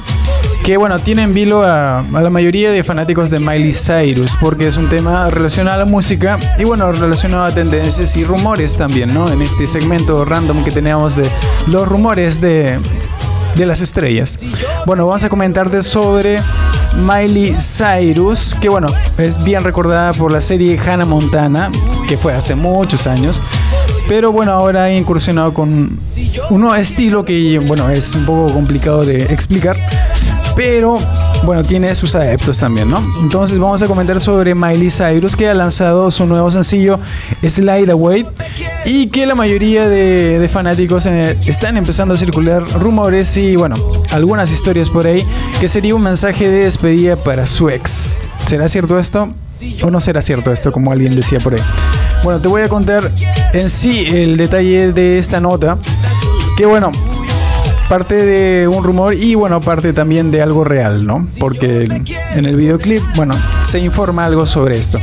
[0.65, 4.69] que bueno, tiene en vilo a, a la mayoría de fanáticos de Miley Cyrus, porque
[4.69, 9.13] es un tema relacionado a la música y bueno, relacionado a tendencias y rumores también,
[9.13, 9.29] ¿no?
[9.29, 11.29] En este segmento random que teníamos de
[11.67, 12.79] los rumores de,
[13.57, 14.39] de las estrellas.
[14.87, 16.39] Bueno, vamos a comentarte sobre
[17.09, 18.87] Miley Cyrus, que bueno,
[19.19, 21.73] es bien recordada por la serie Hannah Montana,
[22.09, 23.41] que fue hace muchos años.
[24.09, 25.99] Pero bueno, ahora ha incursionado con
[26.51, 29.77] un estilo que, bueno, es un poco complicado de explicar.
[30.55, 30.99] Pero
[31.45, 33.03] bueno, tiene sus adeptos también, ¿no?
[33.21, 37.01] Entonces vamos a comentar sobre Miley Cyrus que ha lanzado su nuevo sencillo
[37.43, 38.27] Slide Away
[38.85, 43.77] y que la mayoría de, fanáticos están empezando a circular rumores y bueno,
[44.13, 45.27] algunas historias por ahí
[45.61, 48.21] que sería un mensaje de despedida para su ex.
[48.47, 49.33] ¿Será cierto esto?
[49.83, 51.61] ¿O no será cierto esto como alguien decía por ahí?
[52.25, 53.11] Bueno, te voy a contar
[53.53, 55.79] en sí el detalle de esta nota.
[56.57, 56.93] Que bueno,
[57.93, 61.27] parte de un rumor y bueno, parte también de algo real, ¿no?
[61.39, 61.87] Porque
[62.35, 63.35] en el videoclip, bueno,
[63.69, 64.99] se informa algo sobre esto.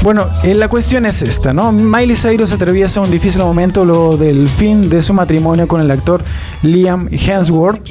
[0.00, 1.70] Bueno, eh, la cuestión es esta, ¿no?
[1.70, 6.24] Miley Cyrus atraviesa un difícil momento luego del fin de su matrimonio con el actor
[6.62, 7.86] Liam Hemsworth.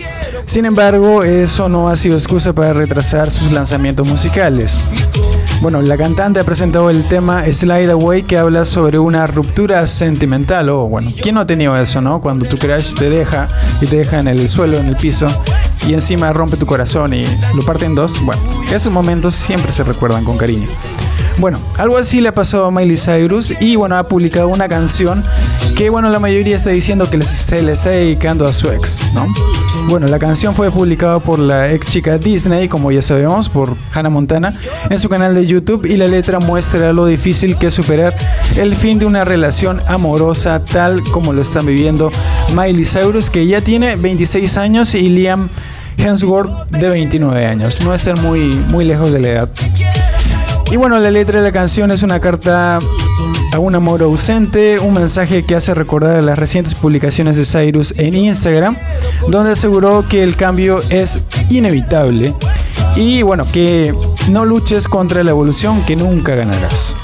[0.48, 4.80] Sin embargo, eso no ha sido excusa para retrasar sus lanzamientos musicales.
[5.62, 10.70] Bueno, la cantante ha presentado el tema Slide Away que habla sobre una ruptura sentimental
[10.70, 12.20] o bueno, ¿quién no ha tenido eso, no?
[12.20, 13.48] Cuando tu crush te deja
[13.80, 15.28] y te deja en el suelo, en el piso
[15.88, 17.24] y encima rompe tu corazón y
[17.56, 18.20] lo parte en dos.
[18.26, 18.42] Bueno,
[18.74, 20.68] esos momentos siempre se recuerdan con cariño.
[21.38, 25.24] Bueno, algo así le ha pasado a Miley Cyrus y bueno, ha publicado una canción
[25.82, 29.26] que bueno, la mayoría está diciendo que se le está dedicando a su ex, ¿no?
[29.90, 34.12] Bueno, la canción fue publicada por la ex chica Disney, como ya sabemos, por Hannah
[34.12, 34.54] Montana,
[34.92, 38.14] en su canal de YouTube y la letra muestra lo difícil que es superar
[38.58, 42.12] el fin de una relación amorosa tal como lo están viviendo
[42.56, 45.50] Miley Cyrus, que ya tiene 26 años y Liam
[45.98, 47.84] Hemsworth de 29 años.
[47.84, 49.50] No están muy, muy lejos de la edad.
[50.72, 52.78] Y bueno, la letra de la canción es una carta
[53.54, 57.94] a un amor ausente, un mensaje que hace recordar a las recientes publicaciones de Cyrus
[57.98, 58.76] en Instagram,
[59.28, 62.34] donde aseguró que el cambio es inevitable
[62.96, 63.94] y bueno, que
[64.30, 66.96] no luches contra la evolución que nunca ganarás.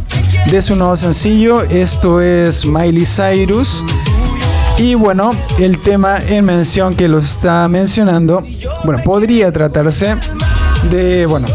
[0.47, 1.62] de su nuevo sencillo.
[1.62, 3.84] Esto es Miley Cyrus.
[4.78, 8.43] Y bueno, el tema en mención que lo está mencionando,
[8.84, 10.16] bueno, podría tratarse
[10.91, 11.47] de, bueno,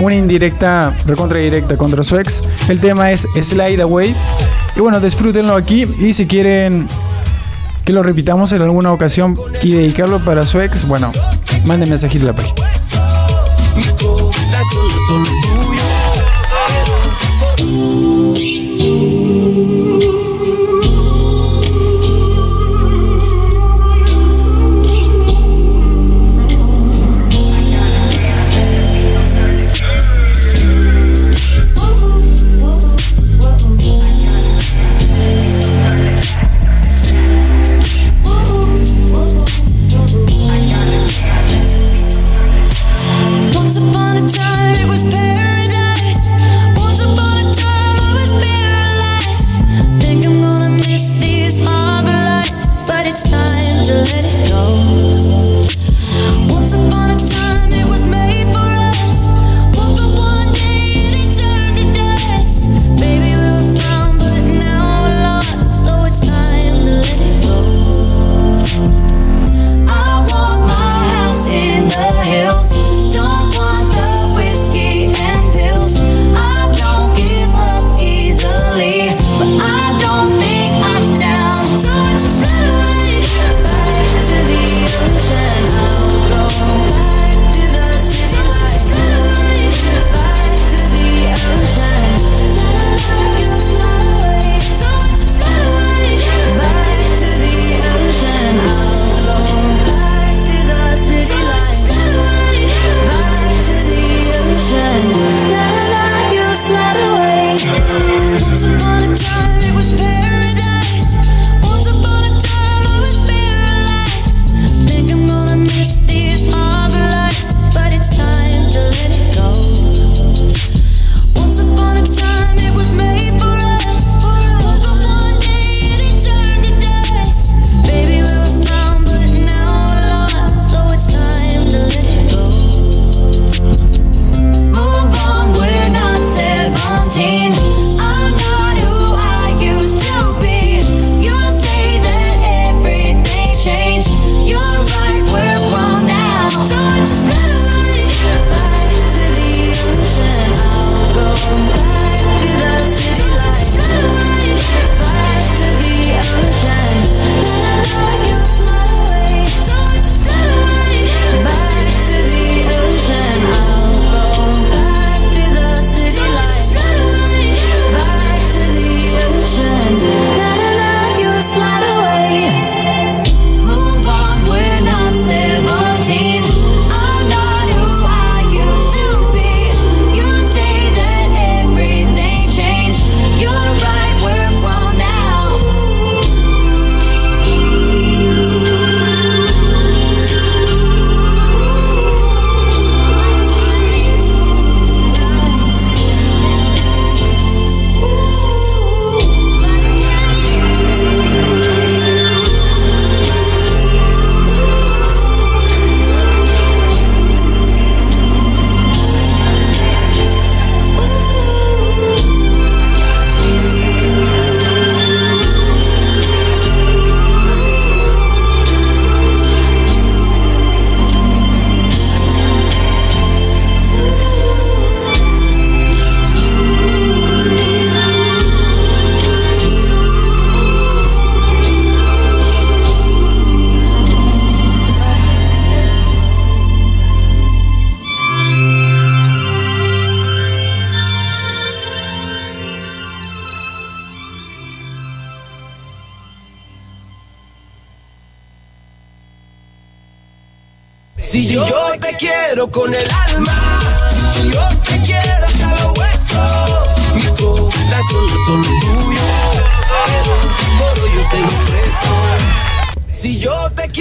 [0.00, 2.42] una indirecta, recontra directa contra su ex.
[2.68, 4.14] El tema es Slide Away.
[4.74, 6.88] Y bueno, disfrútenlo aquí y si quieren
[7.84, 11.12] que lo repitamos en alguna ocasión y dedicarlo para su ex, bueno,
[11.66, 12.54] manden mensajito a la página.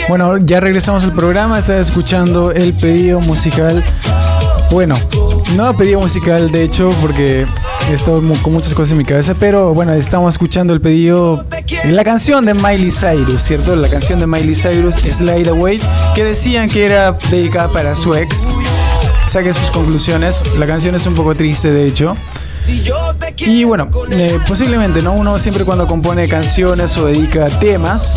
[0.08, 1.58] Bueno, ya regresamos al programa.
[1.60, 3.84] Estás escuchando el pedido musical.
[4.72, 4.96] Bueno,
[5.56, 7.46] no pedido musical, de hecho, porque
[7.90, 9.36] he estado con muchas cosas en mi cabeza.
[9.40, 11.46] Pero bueno, estamos escuchando el pedido.
[11.86, 13.76] La canción de Miley Cyrus, ¿cierto?
[13.76, 15.82] La canción de Miley Cyrus, Slide Away,
[16.16, 18.46] que decían que era dedicada para su ex.
[19.26, 20.44] Saque sus conclusiones.
[20.58, 22.16] La canción es un poco triste, de hecho.
[23.38, 25.14] Y bueno, eh, posiblemente, ¿no?
[25.14, 28.16] Uno siempre cuando compone canciones o dedica temas,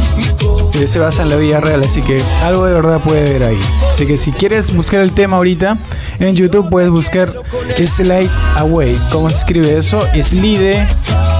[0.74, 3.58] eh, se basa en la vida real, así que algo de verdad puede ver ahí.
[3.90, 5.78] Así que si quieres buscar el tema ahorita,
[6.20, 7.32] en YouTube puedes buscar
[7.76, 8.98] Slide Away.
[9.10, 10.02] ¿Cómo se escribe eso?
[10.20, 10.86] Slide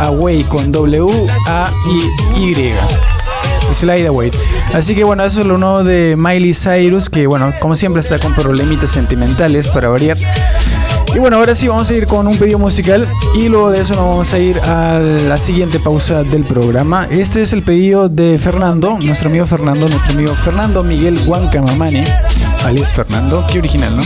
[0.01, 1.71] Away con W A
[2.37, 2.73] Y.
[3.73, 4.31] Slide Away.
[4.73, 8.19] Así que bueno, eso es lo nuevo de Miley Cyrus, que bueno, como siempre está
[8.19, 10.17] con problemitas sentimentales para variar.
[11.15, 13.95] Y bueno, ahora sí vamos a ir con un pedido musical y luego de eso
[13.95, 17.07] nos vamos a ir a la siguiente pausa del programa.
[17.09, 22.05] Este es el pedido de Fernando, nuestro amigo Fernando, nuestro amigo Fernando Miguel Huancamamane,
[22.65, 24.03] alias Fernando, qué original, ¿no?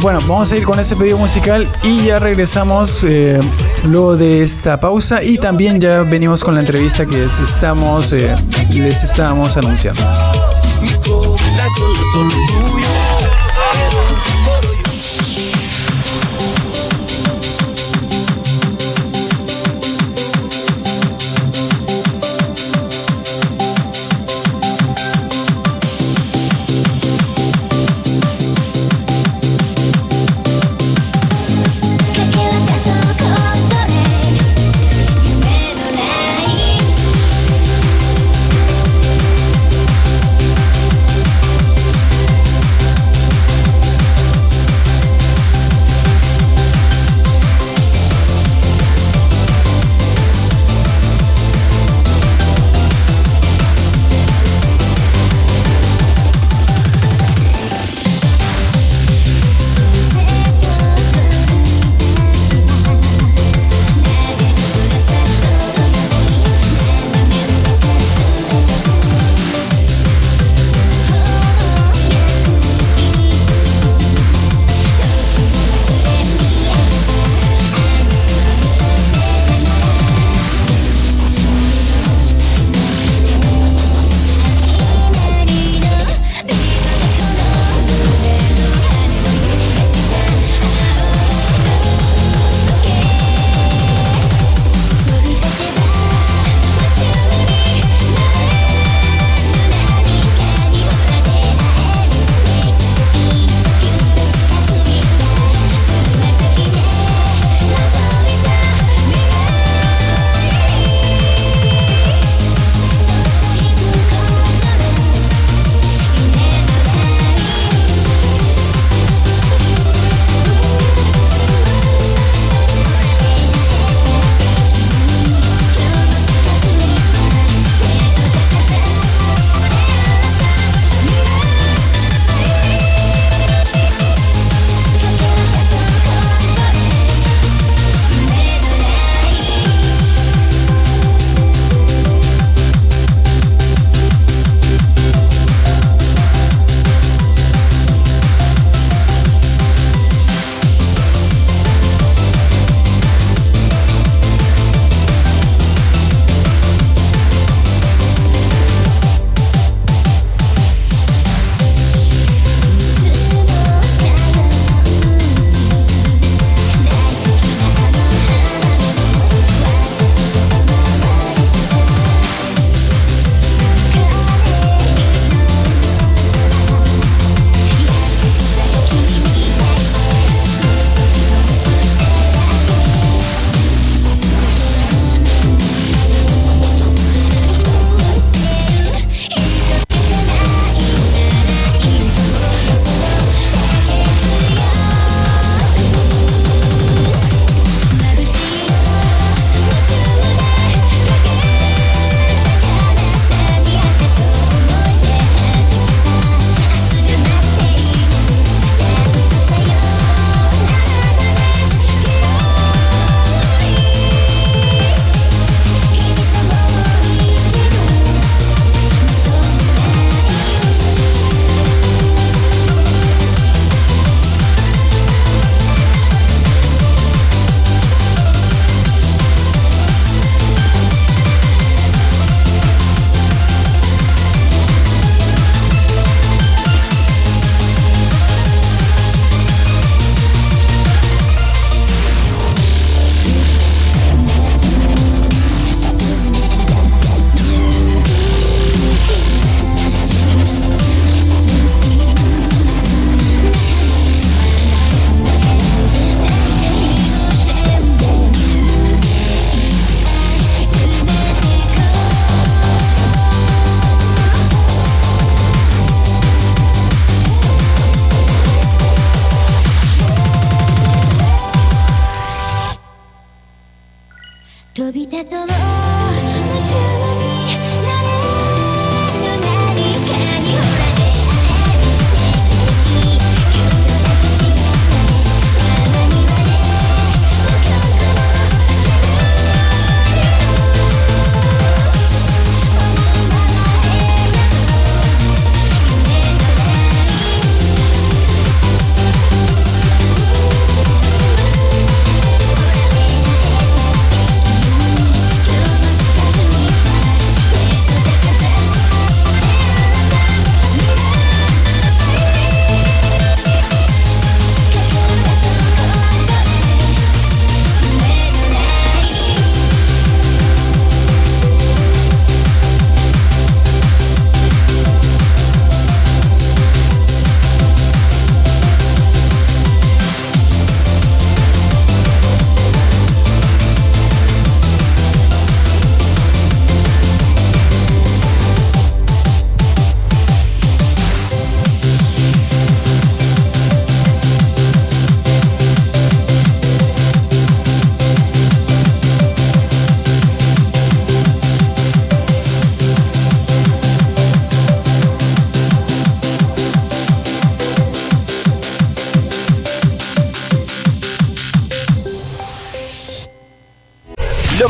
[0.00, 3.38] Bueno, vamos a ir con ese pedido musical y ya regresamos eh,
[3.84, 8.34] luego de esta pausa y también ya venimos con la entrevista que les estamos, eh,
[8.72, 10.02] les estábamos anunciando.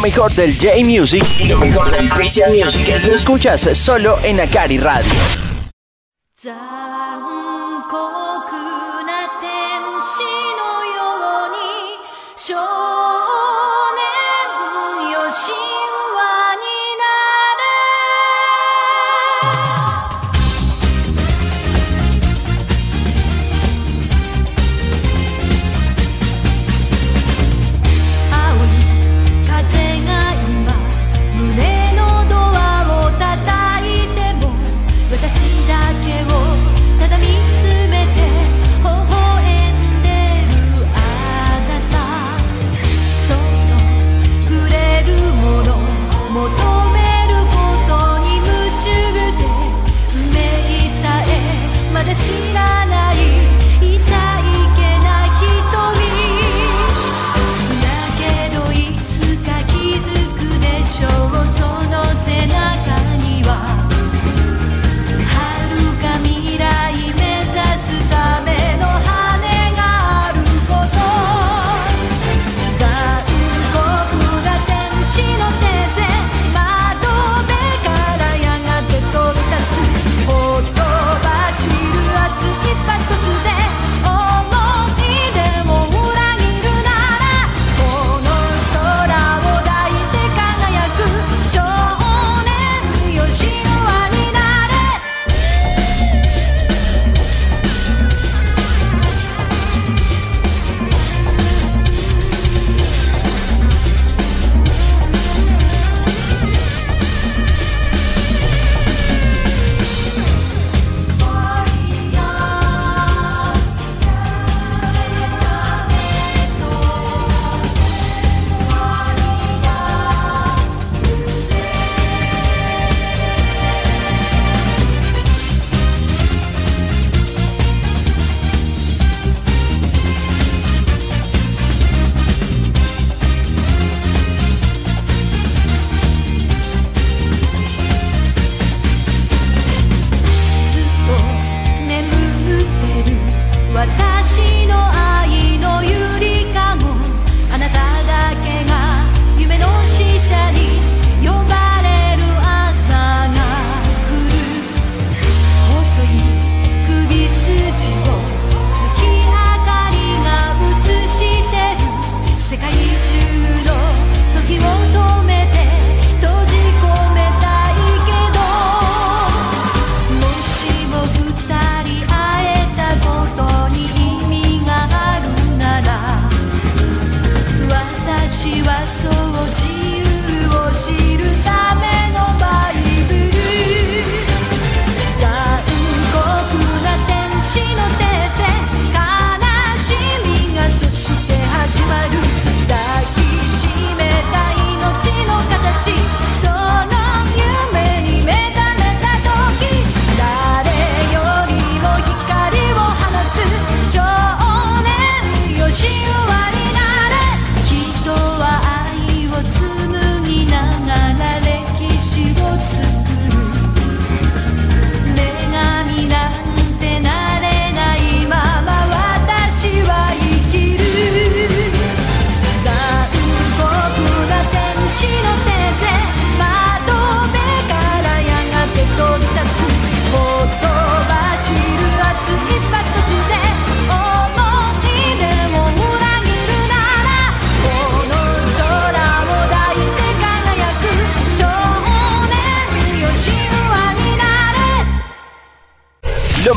[0.04, 5.53] mejor del J-Music y lo mejor del Christian Music lo escuchas solo en Akari Radio.
[52.24, 52.63] 知ら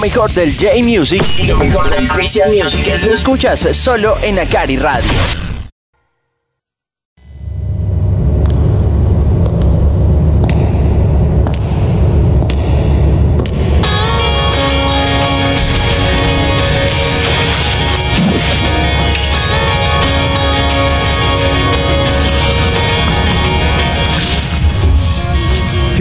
[0.01, 5.46] Mejor del J-Music y lo mejor del Christian Music lo escuchas solo en Akari Radio.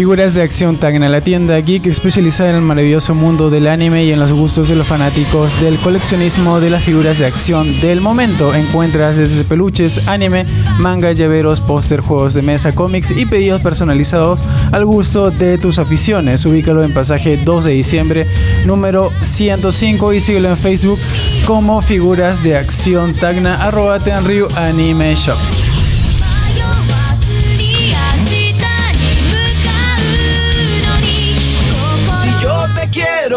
[0.06, 4.12] Figuras de acción Tagna, la tienda geek especializada en el maravilloso mundo del anime y
[4.12, 8.54] en los gustos de los fanáticos del coleccionismo de las figuras de acción del momento.
[8.54, 10.46] Encuentras desde peluches, anime,
[10.78, 16.46] manga, llaveros, póster, juegos de mesa, cómics y pedidos personalizados al gusto de tus aficiones.
[16.46, 18.28] Ubícalo en pasaje 2 de diciembre,
[18.64, 21.00] número 105 y síguelo en Facebook
[21.44, 25.75] como Figuras de Acción Tagna, arroba Tenryu Anime Shop.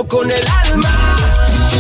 [0.08, 0.90] Con el alma,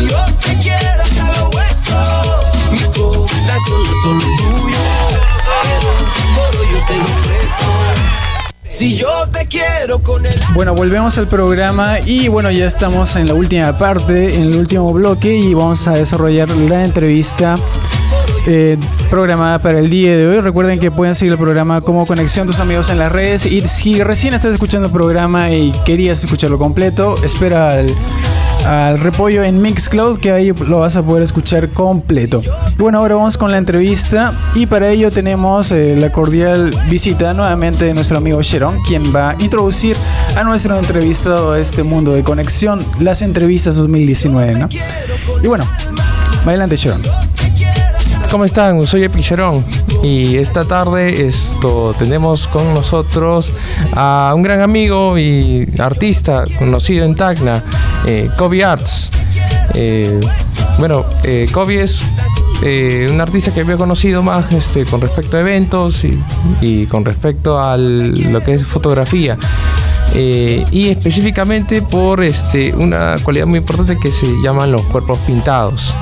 [0.02, 4.78] yo te quiero hasta los huesos, mi corazón es solo tuyo,
[5.64, 5.90] pero
[6.36, 7.66] por hoy yo te lo presto.
[8.66, 13.28] Si yo te quiero con el Bueno, volvemos al programa y bueno, ya estamos en
[13.28, 17.56] la última parte, en el último bloque y vamos a desarrollar la entrevista
[18.50, 18.78] eh,
[19.10, 20.40] programada para el día de hoy.
[20.42, 24.02] Recuerden que pueden seguir el programa como Conexión tus amigos en las redes y si
[24.04, 27.70] recién estás escuchando el programa y querías escucharlo completo, espera
[28.66, 32.42] al, repollo en Mixcloud que ahí lo vas a poder escuchar completo.
[32.78, 37.86] Bueno, ahora vamos con la entrevista y para ello tenemos eh, la cordial visita nuevamente
[37.86, 39.96] de nuestro amigo Sharon, quien va a introducir
[40.36, 44.54] a nuestro entrevistado a este mundo de conexión, las entrevistas 2019.
[44.54, 44.70] ¿no?
[45.44, 45.66] Y bueno,
[46.46, 47.29] adelante Sharon.
[48.32, 48.86] ¿Cómo están?
[48.86, 49.66] Soy Epicherón
[50.04, 53.52] y esta tarde esto tenemos con nosotros
[53.94, 57.64] a un gran amigo y artista conocido en Tacna,
[58.06, 59.10] eh, Kobe Arts.
[59.74, 60.20] Eh,
[60.78, 62.04] bueno, eh, Kobe es
[62.64, 66.20] eh, un artista que había conocido más este, con respecto a eventos y,
[66.62, 69.38] y con respecto a lo que es fotografía.
[70.14, 75.96] Eh, y específicamente por este, una cualidad muy importante que se llaman los cuerpos pintados.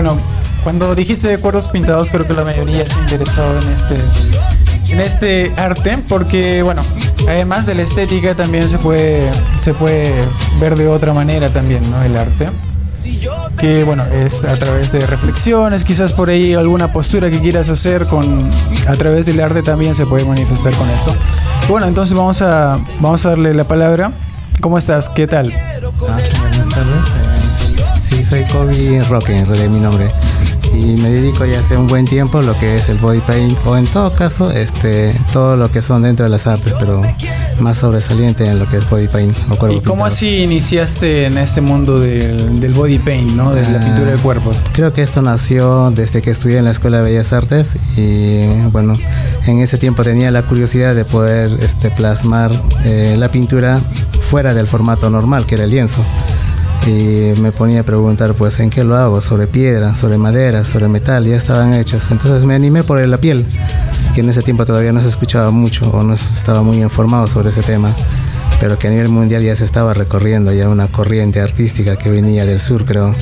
[0.00, 0.16] Bueno,
[0.62, 5.00] cuando dijiste de cuerpos pintados, creo que la mayoría se ha interesado en este, en
[5.00, 6.82] este arte, porque bueno,
[7.28, 10.14] además de la estética también se puede, se puede
[10.60, 12.00] ver de otra manera también, ¿no?
[12.04, 12.48] El arte.
[13.56, 18.06] Que bueno, es a través de reflexiones, quizás por ahí alguna postura que quieras hacer
[18.06, 18.48] con
[18.86, 21.12] a través del arte también se puede manifestar con esto.
[21.68, 24.12] Bueno, entonces vamos a vamos a darle la palabra.
[24.60, 25.08] ¿Cómo estás?
[25.08, 25.52] ¿Qué tal?
[25.52, 27.17] Ah, buenas tardes.
[28.28, 30.10] Soy Kobe Roque, en realidad mi nombre.
[30.74, 33.58] Y me dedico ya hace un buen tiempo a lo que es el body paint
[33.64, 37.00] o en todo caso este todo lo que son dentro de las artes, pero
[37.58, 40.04] más sobresaliente en lo que es body paint o cuerpo ¿Y cómo pintado.
[40.04, 43.52] así iniciaste en este mundo del, del body paint, ¿no?
[43.54, 44.58] De la Ah, pintura de cuerpos.
[44.72, 48.94] Creo que esto nació desde que estudié en la Escuela de Bellas Artes y bueno,
[49.46, 52.50] en ese tiempo tenía la curiosidad de poder este, plasmar
[52.84, 53.80] eh, la pintura
[54.30, 56.04] fuera del formato normal, que era el lienzo.
[56.86, 59.20] Y me ponía a preguntar, pues, ¿en qué lo hago?
[59.20, 61.24] ¿Sobre piedra, sobre madera, sobre metal?
[61.26, 62.10] Ya estaban hechos.
[62.10, 63.46] Entonces me animé por la piel,
[64.14, 67.26] que en ese tiempo todavía no se escuchaba mucho o no se estaba muy informado
[67.26, 67.94] sobre ese tema
[68.60, 72.44] pero que a nivel mundial ya se estaba recorriendo ya una corriente artística que venía
[72.44, 73.14] del sur, creo.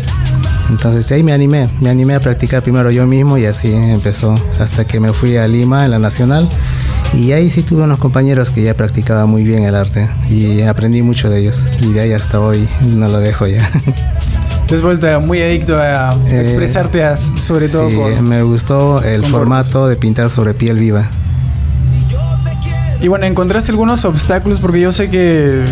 [0.71, 4.85] Entonces ahí me animé, me animé a practicar primero yo mismo y así empezó hasta
[4.85, 6.49] que me fui a Lima, en la Nacional,
[7.15, 11.03] y ahí sí tuve unos compañeros que ya practicaban muy bien el arte y aprendí
[11.03, 13.69] mucho de ellos y de ahí hasta hoy no lo dejo ya.
[14.67, 18.29] Te has vuelto muy adicto a Eh, expresarte sobre todo Sí, con...
[18.29, 21.09] me gustó el formato de pintar sobre piel viva.
[23.01, 24.59] Y bueno, ¿encontraste algunos obstáculos?
[24.59, 25.63] Porque yo sé que,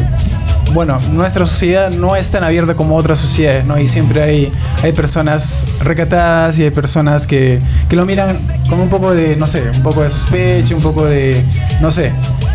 [0.74, 3.78] bueno, nuestra sociedad no es tan abierta como otras sociedades, ¿no?
[3.78, 4.52] Y siempre hay,
[4.82, 9.46] hay personas recatadas y hay personas que, que lo miran con un poco de, no
[9.48, 11.42] sé, un poco de sospecha, un poco de,
[11.80, 12.12] no sé,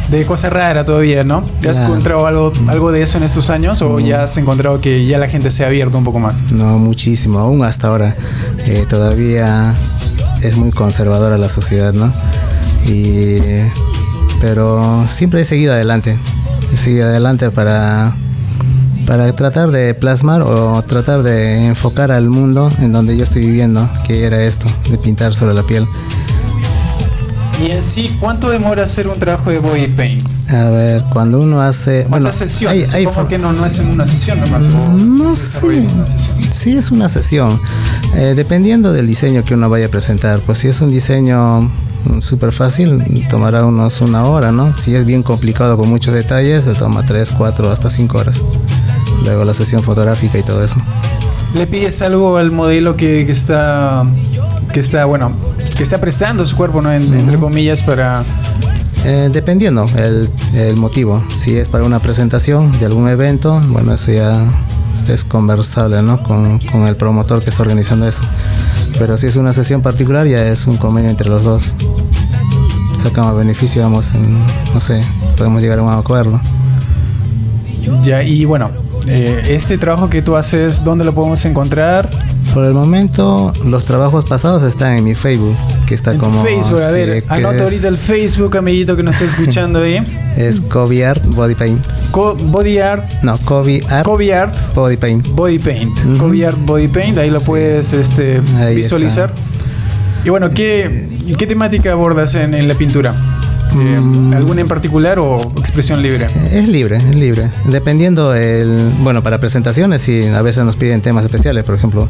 [0.10, 1.46] de cosa rara todavía, ¿no?
[1.62, 1.94] ¿Ya has Claro.
[1.94, 5.28] encontrado algo, algo de eso en estos años o ya has encontrado que ya la
[5.30, 6.42] gente se ha abierto un poco más?
[6.52, 8.14] No, muchísimo, aún hasta ahora.
[8.66, 9.74] eh, todavía
[10.42, 12.12] es muy conservadora la sociedad, ¿no?
[12.88, 13.38] Y,
[14.42, 16.18] pero siempre he seguido adelante.
[16.76, 18.16] Seguido adelante para,
[19.06, 23.88] para tratar de plasmar o tratar de enfocar al mundo en donde yo estoy viviendo,
[24.08, 25.86] que era esto, de pintar sobre la piel.
[27.62, 30.24] Y en sí, ¿cuánto demora hacer un trabajo de body paint?
[30.50, 32.06] A ver, cuando uno hace...
[32.08, 32.94] Bueno, ¿Cuántas sesiones?
[32.94, 34.64] hay- for- que no, no es en una sesión nomás.
[34.66, 35.60] No sé.
[35.86, 35.88] sesión.
[36.52, 37.60] Sí, es una sesión.
[38.16, 40.40] Eh, dependiendo del diseño que uno vaya a presentar.
[40.40, 41.70] Pues si es un diseño
[42.22, 42.98] súper fácil,
[43.30, 44.76] tomará unos una hora, ¿no?
[44.78, 48.44] Si es bien complicado con muchos detalles, se toma 3, 4, hasta 5 horas.
[49.24, 50.78] luego la sesión fotográfica y todo eso.
[51.54, 54.06] ¿Le pides algo al modelo que, que está,
[54.74, 55.32] que está, bueno,
[55.76, 56.92] que está prestando su cuerpo, ¿no?
[56.94, 58.24] En- entre comillas, para...
[59.06, 61.24] Eh, dependiendo el, el motivo.
[61.34, 64.44] Si es para una presentación de algún evento, bueno, eso ya
[65.08, 66.22] es conversable ¿no?
[66.22, 68.22] con, con el promotor que está organizando eso.
[69.00, 71.74] Pero si es una sesión particular, ya es un convenio entre los dos.
[73.02, 74.38] Sacamos beneficio, vamos, en,
[74.74, 75.00] no sé,
[75.38, 76.40] podemos llegar a un acuerdo.
[78.04, 78.70] Ya, y bueno,
[79.08, 82.10] eh, este trabajo que tú haces, ¿dónde lo podemos encontrar?
[82.54, 85.56] Por el momento, los trabajos pasados están en mi Facebook,
[85.88, 86.44] que está En como.
[86.44, 90.04] Facebook, a sí, ver, anota ahorita el Facebook, amiguito que nos está escuchando ahí.
[90.38, 90.62] Es
[91.06, 91.86] Art Body Paint.
[92.12, 93.06] Co- body Art.
[93.24, 94.06] No, Kobe Art.
[94.06, 94.56] Kobe Art.
[94.74, 95.28] Body Paint.
[95.30, 96.18] Body Paint.
[96.18, 99.32] Kobe Art Body Paint, ahí lo puedes este, Ahí visualizar.
[100.26, 101.08] Y bueno, ¿qué,
[101.38, 103.12] qué temática abordas en, en la pintura?
[103.12, 104.34] Eh, Mm.
[104.34, 106.26] ¿Alguna en particular o expresión libre?
[106.52, 107.50] Es libre, es libre.
[107.66, 111.64] Dependiendo el, bueno, para presentaciones sí, a veces nos piden temas especiales.
[111.66, 112.08] Por ejemplo,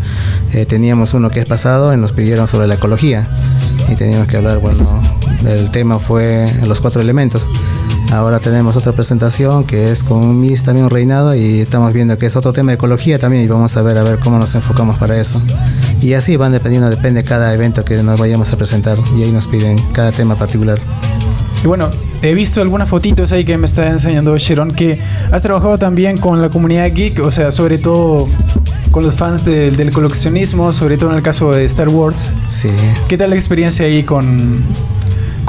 [0.53, 3.27] eh, teníamos uno que es pasado y nos pidieron sobre la ecología
[3.89, 5.01] y teníamos que hablar, bueno,
[5.47, 7.49] el tema fue los cuatro elementos.
[8.11, 12.17] Ahora tenemos otra presentación que es con un Miss también un reinado y estamos viendo
[12.17, 14.55] que es otro tema de ecología también y vamos a ver a ver cómo nos
[14.55, 15.41] enfocamos para eso.
[16.01, 19.31] Y así van dependiendo, depende de cada evento que nos vayamos a presentar y ahí
[19.31, 20.79] nos piden cada tema particular.
[21.63, 21.89] Y bueno,
[22.21, 24.97] he visto algunas fotitos ahí que me está enseñando Sharon que
[25.31, 28.27] has trabajado también con la comunidad geek, o sea, sobre todo
[28.91, 32.31] con los fans de- del coleccionismo, sobre todo en el caso de Star Wars.
[32.47, 32.69] Sí.
[33.07, 34.59] ¿Qué tal la experiencia ahí con,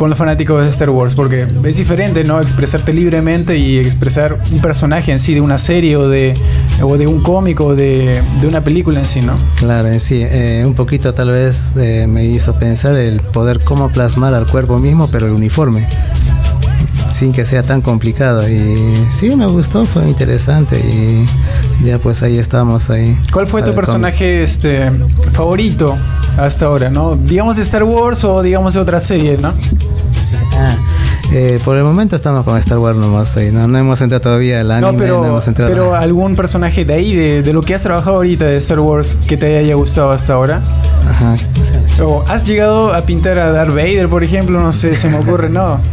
[0.00, 1.14] con los fanáticos de Star Wars?
[1.14, 2.40] Porque es diferente, ¿no?
[2.40, 6.32] Expresarte libremente y expresar un personaje en sí, de una serie o de,
[6.80, 9.34] o de un cómic o de, de una película en sí, ¿no?
[9.56, 13.90] Claro, en sí, eh, un poquito tal vez eh, me hizo pensar el poder cómo
[13.90, 15.86] plasmar al cuerpo mismo, pero el uniforme,
[17.08, 18.48] sin que sea tan complicado.
[18.48, 21.26] Y sí, me gustó, fue interesante y
[21.84, 23.18] ya pues ahí estamos ahí.
[23.32, 24.90] ¿Cuál fue tu personaje este,
[25.32, 25.96] favorito
[26.38, 27.16] hasta ahora, no?
[27.16, 29.52] Digamos de Star Wars o digamos de otra serie, ¿no?
[30.56, 30.76] Ah,
[31.32, 34.60] eh, por el momento estamos con Star Wars nomás ahí, no, no hemos entrado todavía
[34.60, 35.70] al anime, No, no, pero, hemos entrado.
[35.70, 39.16] pero algún personaje de ahí, de, de lo que has trabajado ahorita de Star Wars,
[39.28, 40.60] que te haya gustado hasta ahora.
[41.08, 41.36] Ajá.
[42.02, 45.48] O has llegado a pintar a Darth Vader, por ejemplo, no sé, se me ocurre,
[45.50, 45.78] no.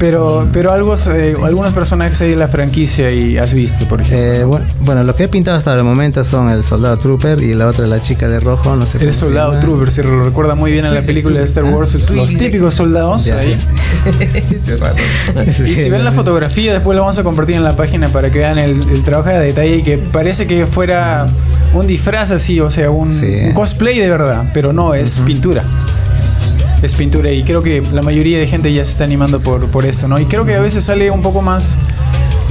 [0.00, 4.18] Pero, pero algo, eh, algunos personajes ahí de la franquicia y has visto, por ejemplo.
[4.40, 7.52] Eh, bueno, bueno, lo que he pintado hasta el momento son el soldado trooper y
[7.52, 9.62] la otra la chica de rojo, no sé El se soldado llama.
[9.62, 13.26] Trooper, se lo recuerda muy bien en la película de Star Wars, los típicos soldados
[13.26, 13.36] Ya.
[13.38, 13.54] ahí.
[15.46, 18.38] Y si ven la fotografía, después la vamos a compartir en la página para que
[18.38, 21.26] vean el, el trabajo de detalle y que parece que fuera
[21.74, 25.62] un disfraz así, o sea, un, un cosplay de verdad, pero no, es pintura.
[26.82, 29.84] Es pintura y creo que la mayoría de gente ya se está animando por, por
[29.84, 30.18] esto, ¿no?
[30.18, 31.76] Y creo que a veces sale un poco más,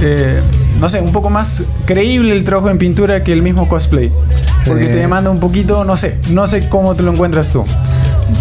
[0.00, 0.40] eh,
[0.80, 4.10] no sé, un poco más creíble el trabajo en pintura que el mismo cosplay.
[4.66, 4.96] Porque te Eh.
[4.96, 7.64] demanda un poquito, no sé, no sé cómo te lo encuentras tú.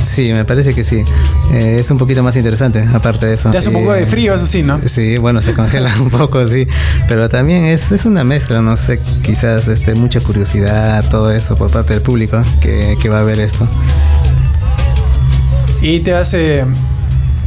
[0.04, 1.04] Sí, me parece que sí.
[1.52, 3.50] Eh, es un poquito más interesante, aparte de eso.
[3.50, 4.80] Te hace un poco Eh, de frío, eso sí, ¿no?
[4.86, 6.68] Sí, bueno, se congela un poco, sí.
[7.08, 11.72] Pero también es, es una mezcla, no sé, quizás este, mucha curiosidad, todo eso por
[11.72, 13.68] parte del público que, que va a ver esto.
[15.82, 16.66] Y te hace...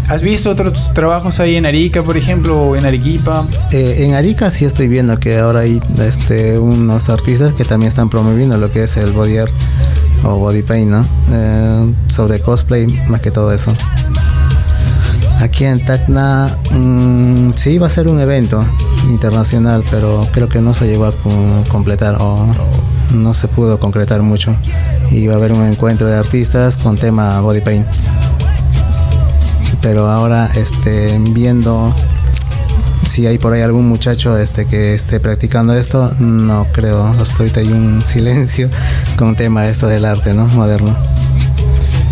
[0.09, 3.46] ¿Has visto otros trabajos ahí en Arica, por ejemplo, o en Arequipa?
[3.70, 8.10] Eh, en Arica sí estoy viendo que ahora hay este, unos artistas que también están
[8.10, 9.52] promoviendo lo que es el body art
[10.24, 11.06] o body paint, ¿no?
[11.30, 13.72] Eh, sobre cosplay, más que todo eso.
[15.40, 18.64] Aquí en Tacna mm, sí va a ser un evento
[19.09, 21.12] internacional, pero creo que no se llegó a
[21.68, 22.46] completar o
[23.12, 24.56] no se pudo concretar mucho.
[25.10, 27.86] Y a haber un encuentro de artistas con tema body paint.
[29.80, 31.93] Pero ahora este, viendo
[33.05, 37.06] si hay por ahí algún muchacho este que esté practicando esto, no creo.
[37.06, 38.70] Hasta ahorita hay un silencio
[39.16, 40.47] con tema esto del arte, ¿no?
[40.47, 40.97] Moderno.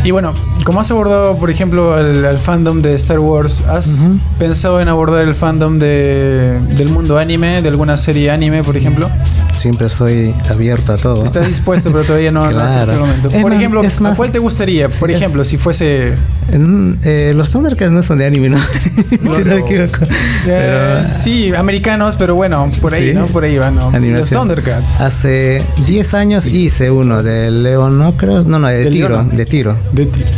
[0.03, 0.33] Y bueno,
[0.65, 3.61] ¿cómo has abordado, por ejemplo, al fandom de Star Wars?
[3.69, 4.03] ¿Has
[4.39, 9.11] pensado en abordar el fandom de, del mundo anime, de alguna serie anime, por ejemplo?
[9.53, 11.23] Siempre soy abierto a todo.
[11.23, 13.01] Estás dispuesto, pero todavía no, no ha surgido el Claro.
[13.07, 13.29] momento.
[13.29, 14.89] Es Por más- ejemplo, es ¿a más- cuál te gustaría?
[14.89, 16.15] Por es- ejemplo, si fuese...
[16.53, 18.59] Eh, los Thundercats no son de anime, ¿no?
[19.11, 19.19] si
[19.49, 19.99] no me equivoco.
[20.47, 23.15] Eh, sí, americanos, pero bueno, por ahí, Sí.
[23.15, 23.27] ¿no?
[23.27, 23.91] Por ahí van, ¿no?
[23.91, 24.31] Los.
[24.31, 25.01] Thundercats.
[25.01, 29.29] Hace 10 años hice uno de León, no creo, no, no, de ¿De tiro, León?
[29.29, 29.77] de tiro.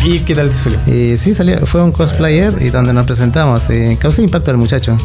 [0.05, 0.79] ¿Y qué tal te salió?
[0.87, 4.97] Y sí, salió, fue un cosplayer y donde nos presentamos y causó impacto al muchacho,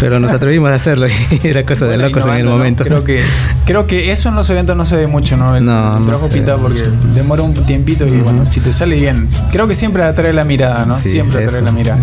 [0.00, 2.56] pero nos atrevimos a hacerlo y era cosa de Bueno, locos en el innovando, ¿no?
[2.58, 2.84] momento.
[2.84, 3.22] Creo que,
[3.64, 5.56] creo que eso en los eventos no se ve mucho, ¿no?
[5.56, 6.82] El, No, el no trabajo ve pintado porque
[7.14, 9.26] demora un tiempito y bueno, si te sale bien.
[9.52, 10.94] Creo que siempre atrae la mirada, ¿no?
[10.96, 11.64] Sí, siempre atrae eso.
[11.64, 11.98] la mirada.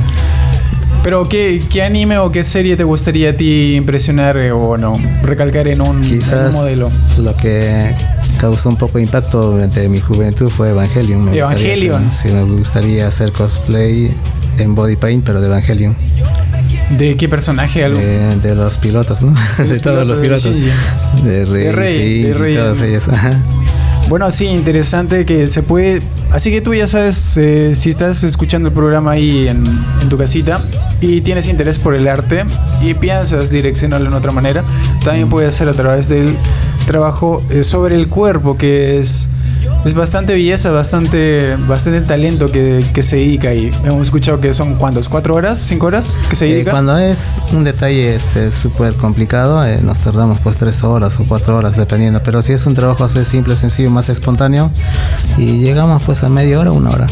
[1.03, 4.97] Pero ¿qué, qué anime o qué serie te gustaría a ti impresionar eh, o no
[5.23, 6.89] recalcar en un, en un Quizás modelo?
[7.17, 7.93] lo que
[8.39, 11.25] causó un poco de impacto durante mi juventud fue Evangelion.
[11.25, 12.07] Me Evangelion.
[12.09, 14.15] hacer- sí, me gustaría hacer cosplay
[14.57, 15.93] en body paint, pero de Evangelion.
[16.97, 17.83] ¿De qué personaje?
[17.83, 17.99] Algo?
[17.99, 19.33] De, de los pilotos, ¿no?
[19.63, 20.53] De todos los pilotos
[21.23, 22.55] de Rey, De Rey, de Rey.
[22.55, 23.09] todos ellos.
[23.09, 23.31] ajá.
[24.09, 26.01] Bueno, sí, interesante que se puede...
[26.31, 29.63] Así que tú ya sabes, eh, si estás escuchando el programa ahí en,
[30.01, 30.61] en tu casita
[30.99, 32.43] y tienes interés por el arte
[32.81, 34.63] y piensas direccionarlo en otra manera,
[35.03, 36.35] también puedes hacer a través del
[36.85, 39.29] trabajo eh, sobre el cuerpo, que es,
[39.85, 43.69] es bastante belleza, bastante, bastante talento que, que se dedica ahí.
[43.83, 46.71] Hemos escuchado que son cuántos, cuatro horas, cinco horas que se Eh, dedica.
[46.71, 51.57] cuando es un detalle este súper complicado, eh, nos tardamos pues tres horas o cuatro
[51.57, 52.21] horas dependiendo.
[52.23, 54.71] Pero si es un trabajo así simple, sencillo, más espontáneo,
[55.37, 57.07] y llegamos pues a media hora, una hora.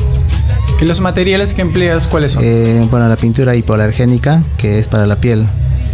[0.80, 2.44] ¿Y los materiales que empleas cuáles son?
[2.44, 5.46] Eh, bueno, la pintura hipoalergénica, que es para la piel.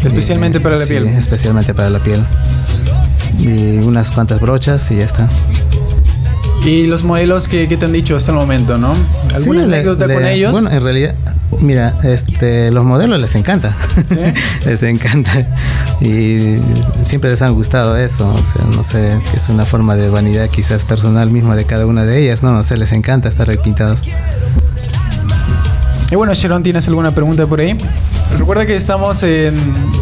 [0.04, 1.08] Especialmente para la sí, piel.
[1.08, 2.24] Especialmente para la piel.
[3.40, 5.28] Y unas cuantas brochas y ya está.
[6.68, 8.92] Y los modelos que, que te han dicho hasta el momento, ¿no?
[9.34, 10.52] ¿Alguna Sí, anécdota le- con ellos?
[10.52, 11.16] Bueno, en realidad,
[11.62, 13.74] mira, este, los modelos les encanta.
[14.66, 15.32] les encanta.
[16.02, 16.58] Y
[17.06, 18.28] siempre les han gustado eso.
[18.34, 22.04] O sea, no sé, es una forma de vanidad quizás personal mismo de cada una
[22.06, 22.52] de ellas, ¿no?
[22.54, 24.02] No sé, les encanta estar repintados.
[26.10, 27.78] Y bueno, Sharon, ¿tienes alguna pregunta por ahí?
[28.38, 29.56] Recuerda que estamos en,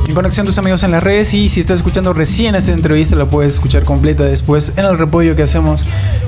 [0.08, 3.26] en conexión tus amigos en las redes y si estás escuchando recién esta entrevista la
[3.26, 5.84] puedes escuchar completa después en el repollo que hacemos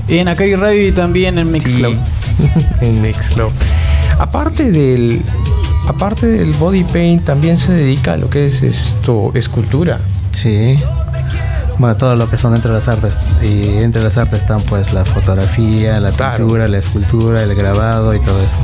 [0.08, 1.96] en Acari Radio y también en Mixcloud.
[2.82, 3.52] en Mixcloud.
[4.18, 5.22] Aparte del
[5.88, 10.00] aparte del body paint también se dedica a lo que es esto escultura.
[10.32, 10.76] Sí.
[11.78, 13.30] Bueno, todo lo que son dentro de las artes.
[13.44, 18.20] Y entre las artes están pues la fotografía, la pintura, la escultura, el grabado y
[18.20, 18.58] todo eso.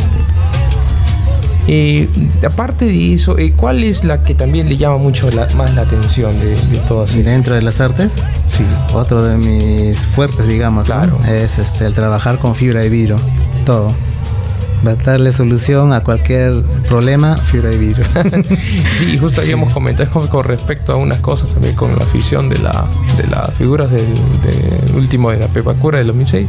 [1.67, 2.09] Eh,
[2.45, 5.83] aparte de eso, eh, ¿cuál es la que también le llama mucho la- más la
[5.83, 7.15] atención de, de todas?
[7.15, 8.63] Dentro de las artes, sí.
[8.93, 11.25] otro de mis fuertes, digamos, ¿no?
[11.25, 13.15] es este el trabajar con fibra de vidrio.
[13.65, 13.93] Todo.
[14.85, 18.05] Va a darle solución a cualquier problema, fibra de vidrio.
[18.99, 22.85] Sí, justo habíamos comentado con, respecto a unas cosas también con la afición de, la,
[23.15, 26.47] de las figuras del, del último de la Pepa Cura del 2006,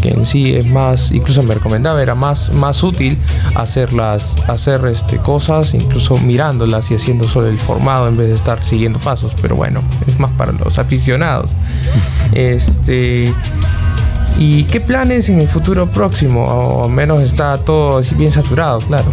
[0.00, 3.18] que en sí es más, incluso me recomendaba, era más, más útil
[3.54, 8.64] hacerlas, hacer este, cosas, incluso mirándolas y haciendo solo el formado en vez de estar
[8.64, 11.52] siguiendo pasos, pero bueno, es más para los aficionados.
[12.32, 13.32] Este.
[14.38, 16.44] ¿Y qué planes en el futuro próximo?
[16.44, 19.10] O al menos está todo así bien saturado, claro.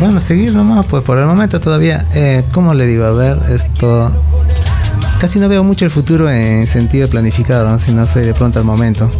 [0.00, 3.04] Bueno, seguir nomás, pues por el momento todavía, eh, ¿cómo le digo?
[3.04, 4.12] A ver, esto...
[5.20, 7.80] Casi no veo mucho el futuro en sentido planificado, ¿no?
[7.80, 9.10] si no soy de pronto al momento.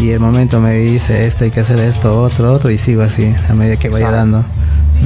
[0.00, 3.34] Y el momento me dice esto, hay que hacer esto, otro, otro, y sigo así,
[3.48, 4.44] a medida que vaya Exacto.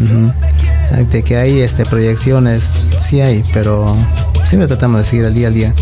[0.01, 1.13] dando.
[1.13, 3.95] De que hay este, proyecciones, sí hay, pero
[4.45, 5.75] siempre tratamos de seguir al día al día.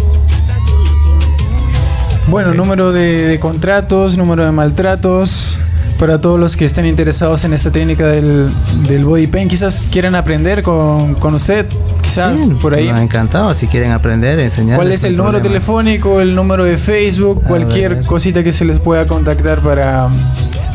[2.28, 5.58] Bueno, número de, de contratos, número de maltratos.
[6.04, 8.46] Para todos los que estén interesados en esta técnica del,
[8.86, 11.64] del body paint, quizás quieran aprender con, con usted,
[12.02, 12.92] quizás Sí, por ahí.
[12.92, 14.76] me ha encantado, si quieren aprender, enseñarles.
[14.76, 15.54] ¿Cuál es el número problema.
[15.54, 18.04] telefónico, el número de Facebook, A cualquier ver.
[18.04, 20.08] cosita que se les pueda contactar para,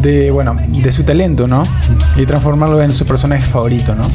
[0.00, 1.64] de, bueno, de su talento, ¿no?
[2.14, 4.06] Y transformarlo en su personaje favorito, ¿no?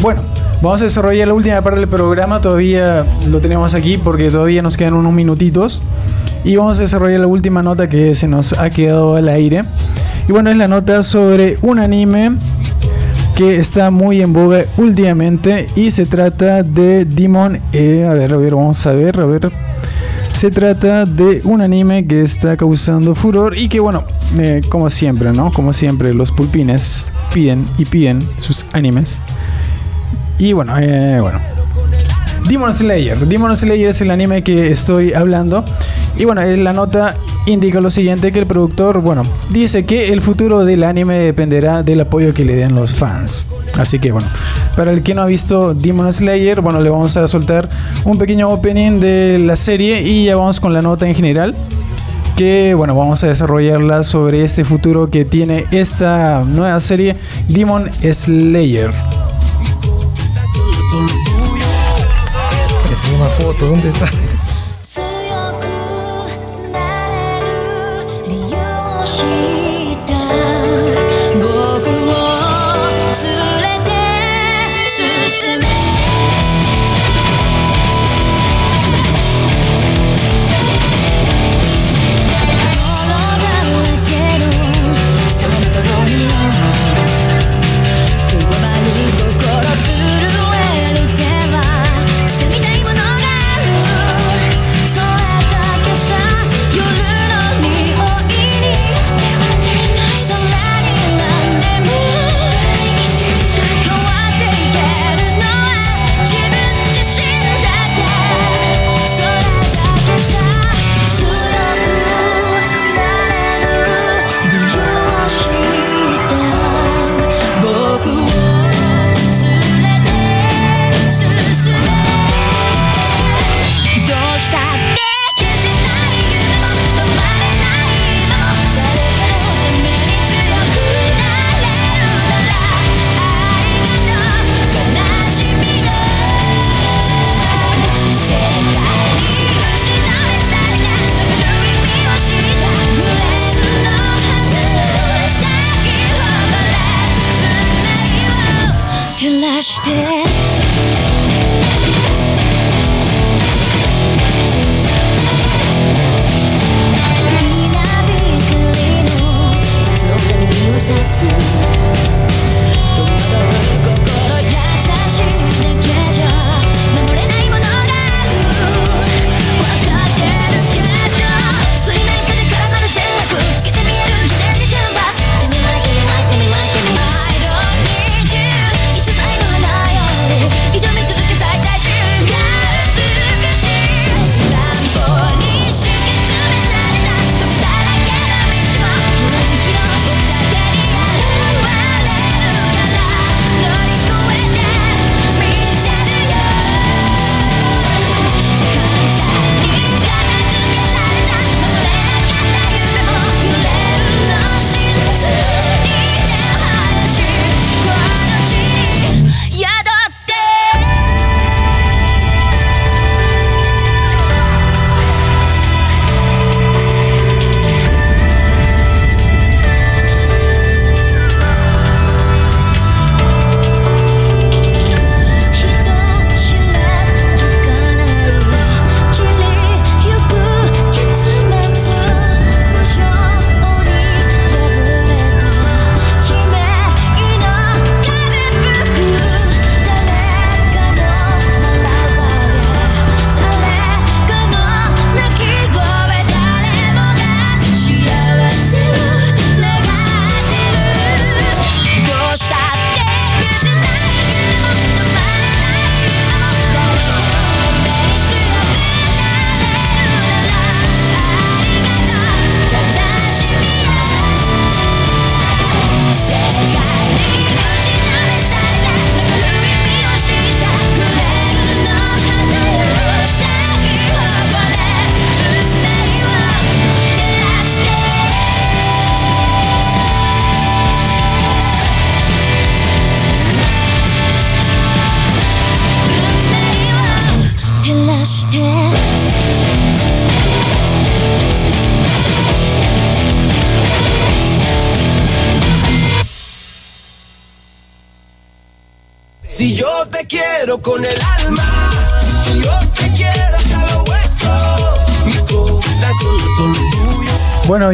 [0.00, 0.22] Bueno,
[0.62, 4.78] vamos a desarrollar la última parte del programa, todavía lo tenemos aquí porque todavía nos
[4.78, 5.82] quedan unos minutitos.
[6.44, 9.64] Y vamos a desarrollar la última nota que se nos ha quedado al aire.
[10.30, 12.38] Y bueno, es la nota sobre un anime
[13.36, 18.06] que está muy en boga últimamente y se trata de Demon e.
[18.06, 19.52] A ver, a ver, vamos a ver, a ver.
[20.32, 24.04] Se trata de un anime que está causando furor y que bueno,
[24.38, 25.50] eh, como siempre, ¿no?
[25.52, 29.20] Como siempre, los pulpines piden y piden sus animes.
[30.38, 31.38] Y bueno, eh, bueno.
[32.48, 33.18] Demon Slayer.
[33.18, 35.62] Demon Slayer es el anime que estoy hablando.
[36.16, 40.20] Y bueno, eh, la nota indica lo siguiente que el productor, bueno, dice que el
[40.20, 43.48] futuro del anime dependerá del apoyo que le den los fans.
[43.78, 44.28] Así que bueno,
[44.76, 47.68] para el que no ha visto Demon Slayer, bueno, le vamos a soltar
[48.04, 51.54] un pequeño opening de la serie y ya vamos con la nota en general.
[52.36, 57.16] Que bueno, vamos a desarrollarla sobre este futuro que tiene esta nueva serie
[57.48, 58.90] Demon Slayer.
[63.14, 64.10] Una foto, ¿dónde está?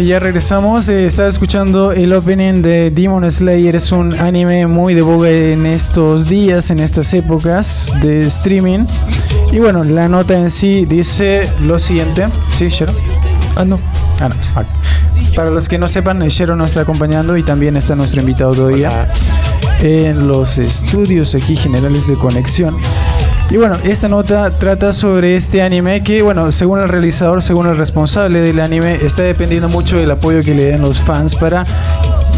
[0.02, 0.88] Y ya regresamos.
[0.88, 3.76] Eh, estaba escuchando el opening de Demon Slayer.
[3.76, 8.86] Es un anime muy de boga en estos días, en estas épocas de streaming.
[9.52, 12.28] Y bueno, la nota en sí dice lo siguiente.
[12.54, 12.92] ¿Sí, Shero?
[13.54, 13.78] Ah, no.
[14.20, 14.60] Ah, no.
[14.60, 14.66] ok.
[15.36, 19.08] Para los que no sepan, Shero nos está acompañando y también está nuestro invitado todavía
[19.82, 22.74] en los estudios aquí generales de conexión.
[23.50, 27.76] Y bueno, esta nota trata sobre este anime que, bueno, según el realizador, según el
[27.76, 31.66] responsable del anime, está dependiendo mucho del apoyo que le den los fans para,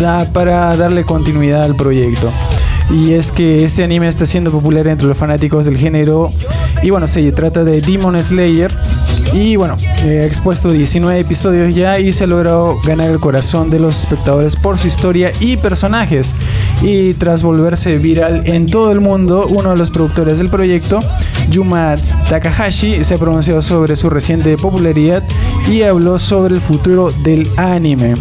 [0.00, 2.32] da- para darle continuidad al proyecto.
[2.90, 6.32] Y es que este anime está siendo popular entre los fanáticos del género.
[6.82, 8.72] Y bueno, se trata de Demon Slayer.
[9.34, 13.98] Y bueno, ha expuesto 19 episodios ya y se logrado ganar el corazón de los
[13.98, 16.36] espectadores por su historia y personajes.
[16.82, 21.00] Y tras volverse viral en todo el mundo, uno de los productores del proyecto,
[21.50, 21.96] Yuma
[22.28, 25.24] Takahashi, se ha pronunciado sobre su reciente popularidad
[25.68, 28.14] y habló sobre el futuro del anime.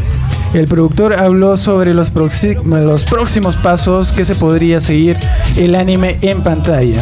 [0.53, 5.17] El productor habló sobre los, próximos pasos que se podría seguir
[5.57, 7.01] el anime en pantalla.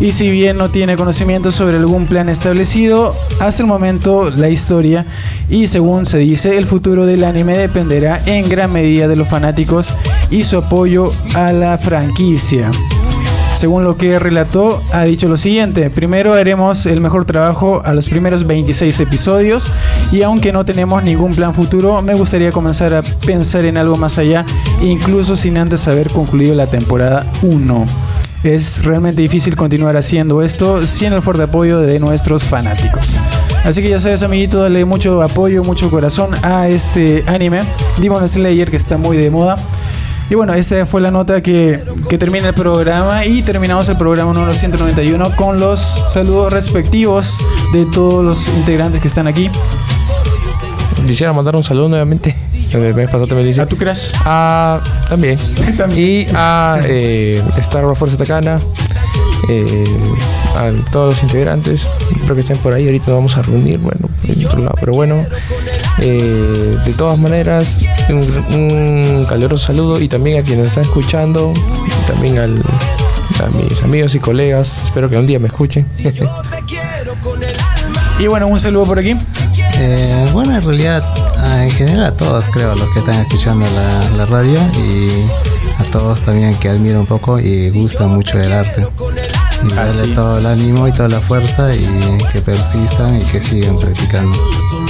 [0.00, 5.06] Y si bien no tiene conocimiento sobre algún plan establecido, hasta el momento la historia
[5.48, 9.94] y según se dice, el futuro del anime dependerá en gran medida de los fanáticos
[10.30, 12.70] y su apoyo a la franquicia.
[13.54, 15.90] Según lo que relató, ha dicho lo siguiente.
[15.90, 19.70] Primero haremos el mejor trabajo a los primeros 26 episodios
[20.12, 24.18] y aunque no tenemos ningún plan futuro, me gustaría comenzar a pensar en algo más
[24.18, 24.46] allá,
[24.80, 27.86] incluso sin antes haber concluido la temporada 1.
[28.42, 33.14] Es realmente difícil continuar haciendo esto sin el fuerte apoyo de nuestros fanáticos.
[33.64, 37.60] Así que ya sabes, amiguito, dale mucho apoyo, mucho corazón a este anime,
[37.98, 39.56] Demon Slayer, que está muy de moda.
[40.30, 44.32] Y bueno, esta fue la nota que, que termina el programa y terminamos el programa
[44.32, 47.38] número 191 con los saludos respectivos
[47.72, 49.50] de todos los integrantes que están aquí.
[51.04, 52.36] Quisiera mandar un saludo nuevamente.
[52.72, 53.60] El mes pasado también dice.
[53.60, 54.12] ¿A tu crush?
[54.24, 55.36] A, también.
[55.96, 58.60] Y a eh, Star Wars Fuerza Tacana.
[59.48, 59.84] eh,
[60.56, 61.86] a todos los integrantes.
[62.14, 62.86] Espero que estén por ahí.
[62.86, 63.80] Ahorita nos vamos a reunir.
[63.80, 64.74] Bueno, en otro lado.
[64.78, 65.16] Pero bueno.
[66.00, 67.78] Eh, de todas maneras,
[68.08, 70.00] un, un caluroso saludo.
[70.00, 71.52] Y también a quienes están escuchando.
[71.86, 74.74] y También al, a mis amigos y colegas.
[74.84, 75.86] Espero que un día me escuchen.
[78.18, 79.16] Y bueno, un saludo por aquí.
[79.78, 81.02] Eh, bueno, en realidad,
[81.38, 85.08] ah, en general a todos creo, los que están escuchando la, la radio y
[85.80, 88.86] a todos también que admiro un poco y gustan mucho el arte.
[89.66, 90.12] Y Ah, darle sí.
[90.14, 91.80] todo el ánimo y toda la fuerza y
[92.30, 94.32] que persistan y que sigan practicando.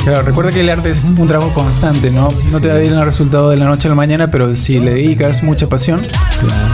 [0.04, 2.30] Claro, recuerda que el arte es un trabajo constante, ¿no?
[2.50, 4.80] No te va a ir el resultado de la noche a la mañana, pero si
[4.80, 6.00] le dedicas mucha pasión,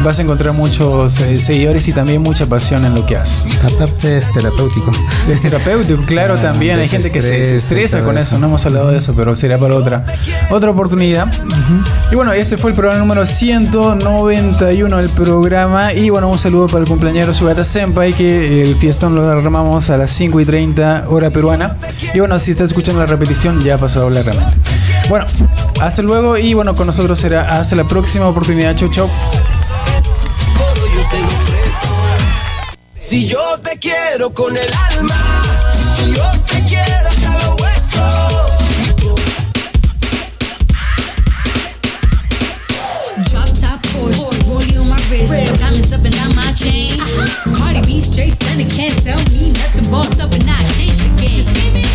[0.05, 3.45] vas a encontrar muchos eh, seguidores y también mucha pasión en lo que haces.
[3.65, 4.93] Aparte es terapéutico.
[5.29, 6.79] Es terapéutico, claro, Ah, también.
[6.79, 7.59] Hay gente que se
[7.95, 8.27] todo con eso.
[8.29, 8.39] eso.
[8.39, 10.05] No hemos hablado de eso, pero será para otra,
[10.51, 11.27] otra oportunidad.
[12.13, 15.93] Y bueno, este fue el programa número 191 del programa.
[15.93, 19.97] Y bueno, un saludo para el cumpleañero Sugata Senpai, que el fiestón lo armamos a
[19.97, 21.77] las 5 y 30 hora peruana.
[22.15, 24.55] Y bueno, si está escuchando la repetición, ya ha pasado la realmente.
[25.09, 25.25] Bueno,
[25.81, 28.77] hasta luego y bueno, con nosotros será hasta la próxima oportunidad.
[28.77, 29.09] Chau, chau.
[32.99, 35.15] Si yo te quiero con el alma,
[35.97, 38.03] si yo te quiero hasta los huesos.
[43.31, 46.99] Drop top Porsche, rollie on my wrist, diamonds up and down my chain.
[47.57, 49.91] Cardi B straight stunning, can't tell me nothing.
[49.91, 51.86] Bossed up and I changed the game.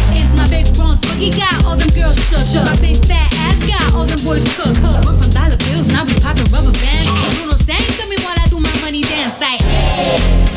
[1.02, 2.66] Boogie got all them girls shook.
[2.66, 4.76] My big fat ass got all them boys cook.
[4.82, 7.08] Went from dollar bills, now we popping rubber bands.
[7.38, 10.51] Bruno sang to me while I do my money dance like.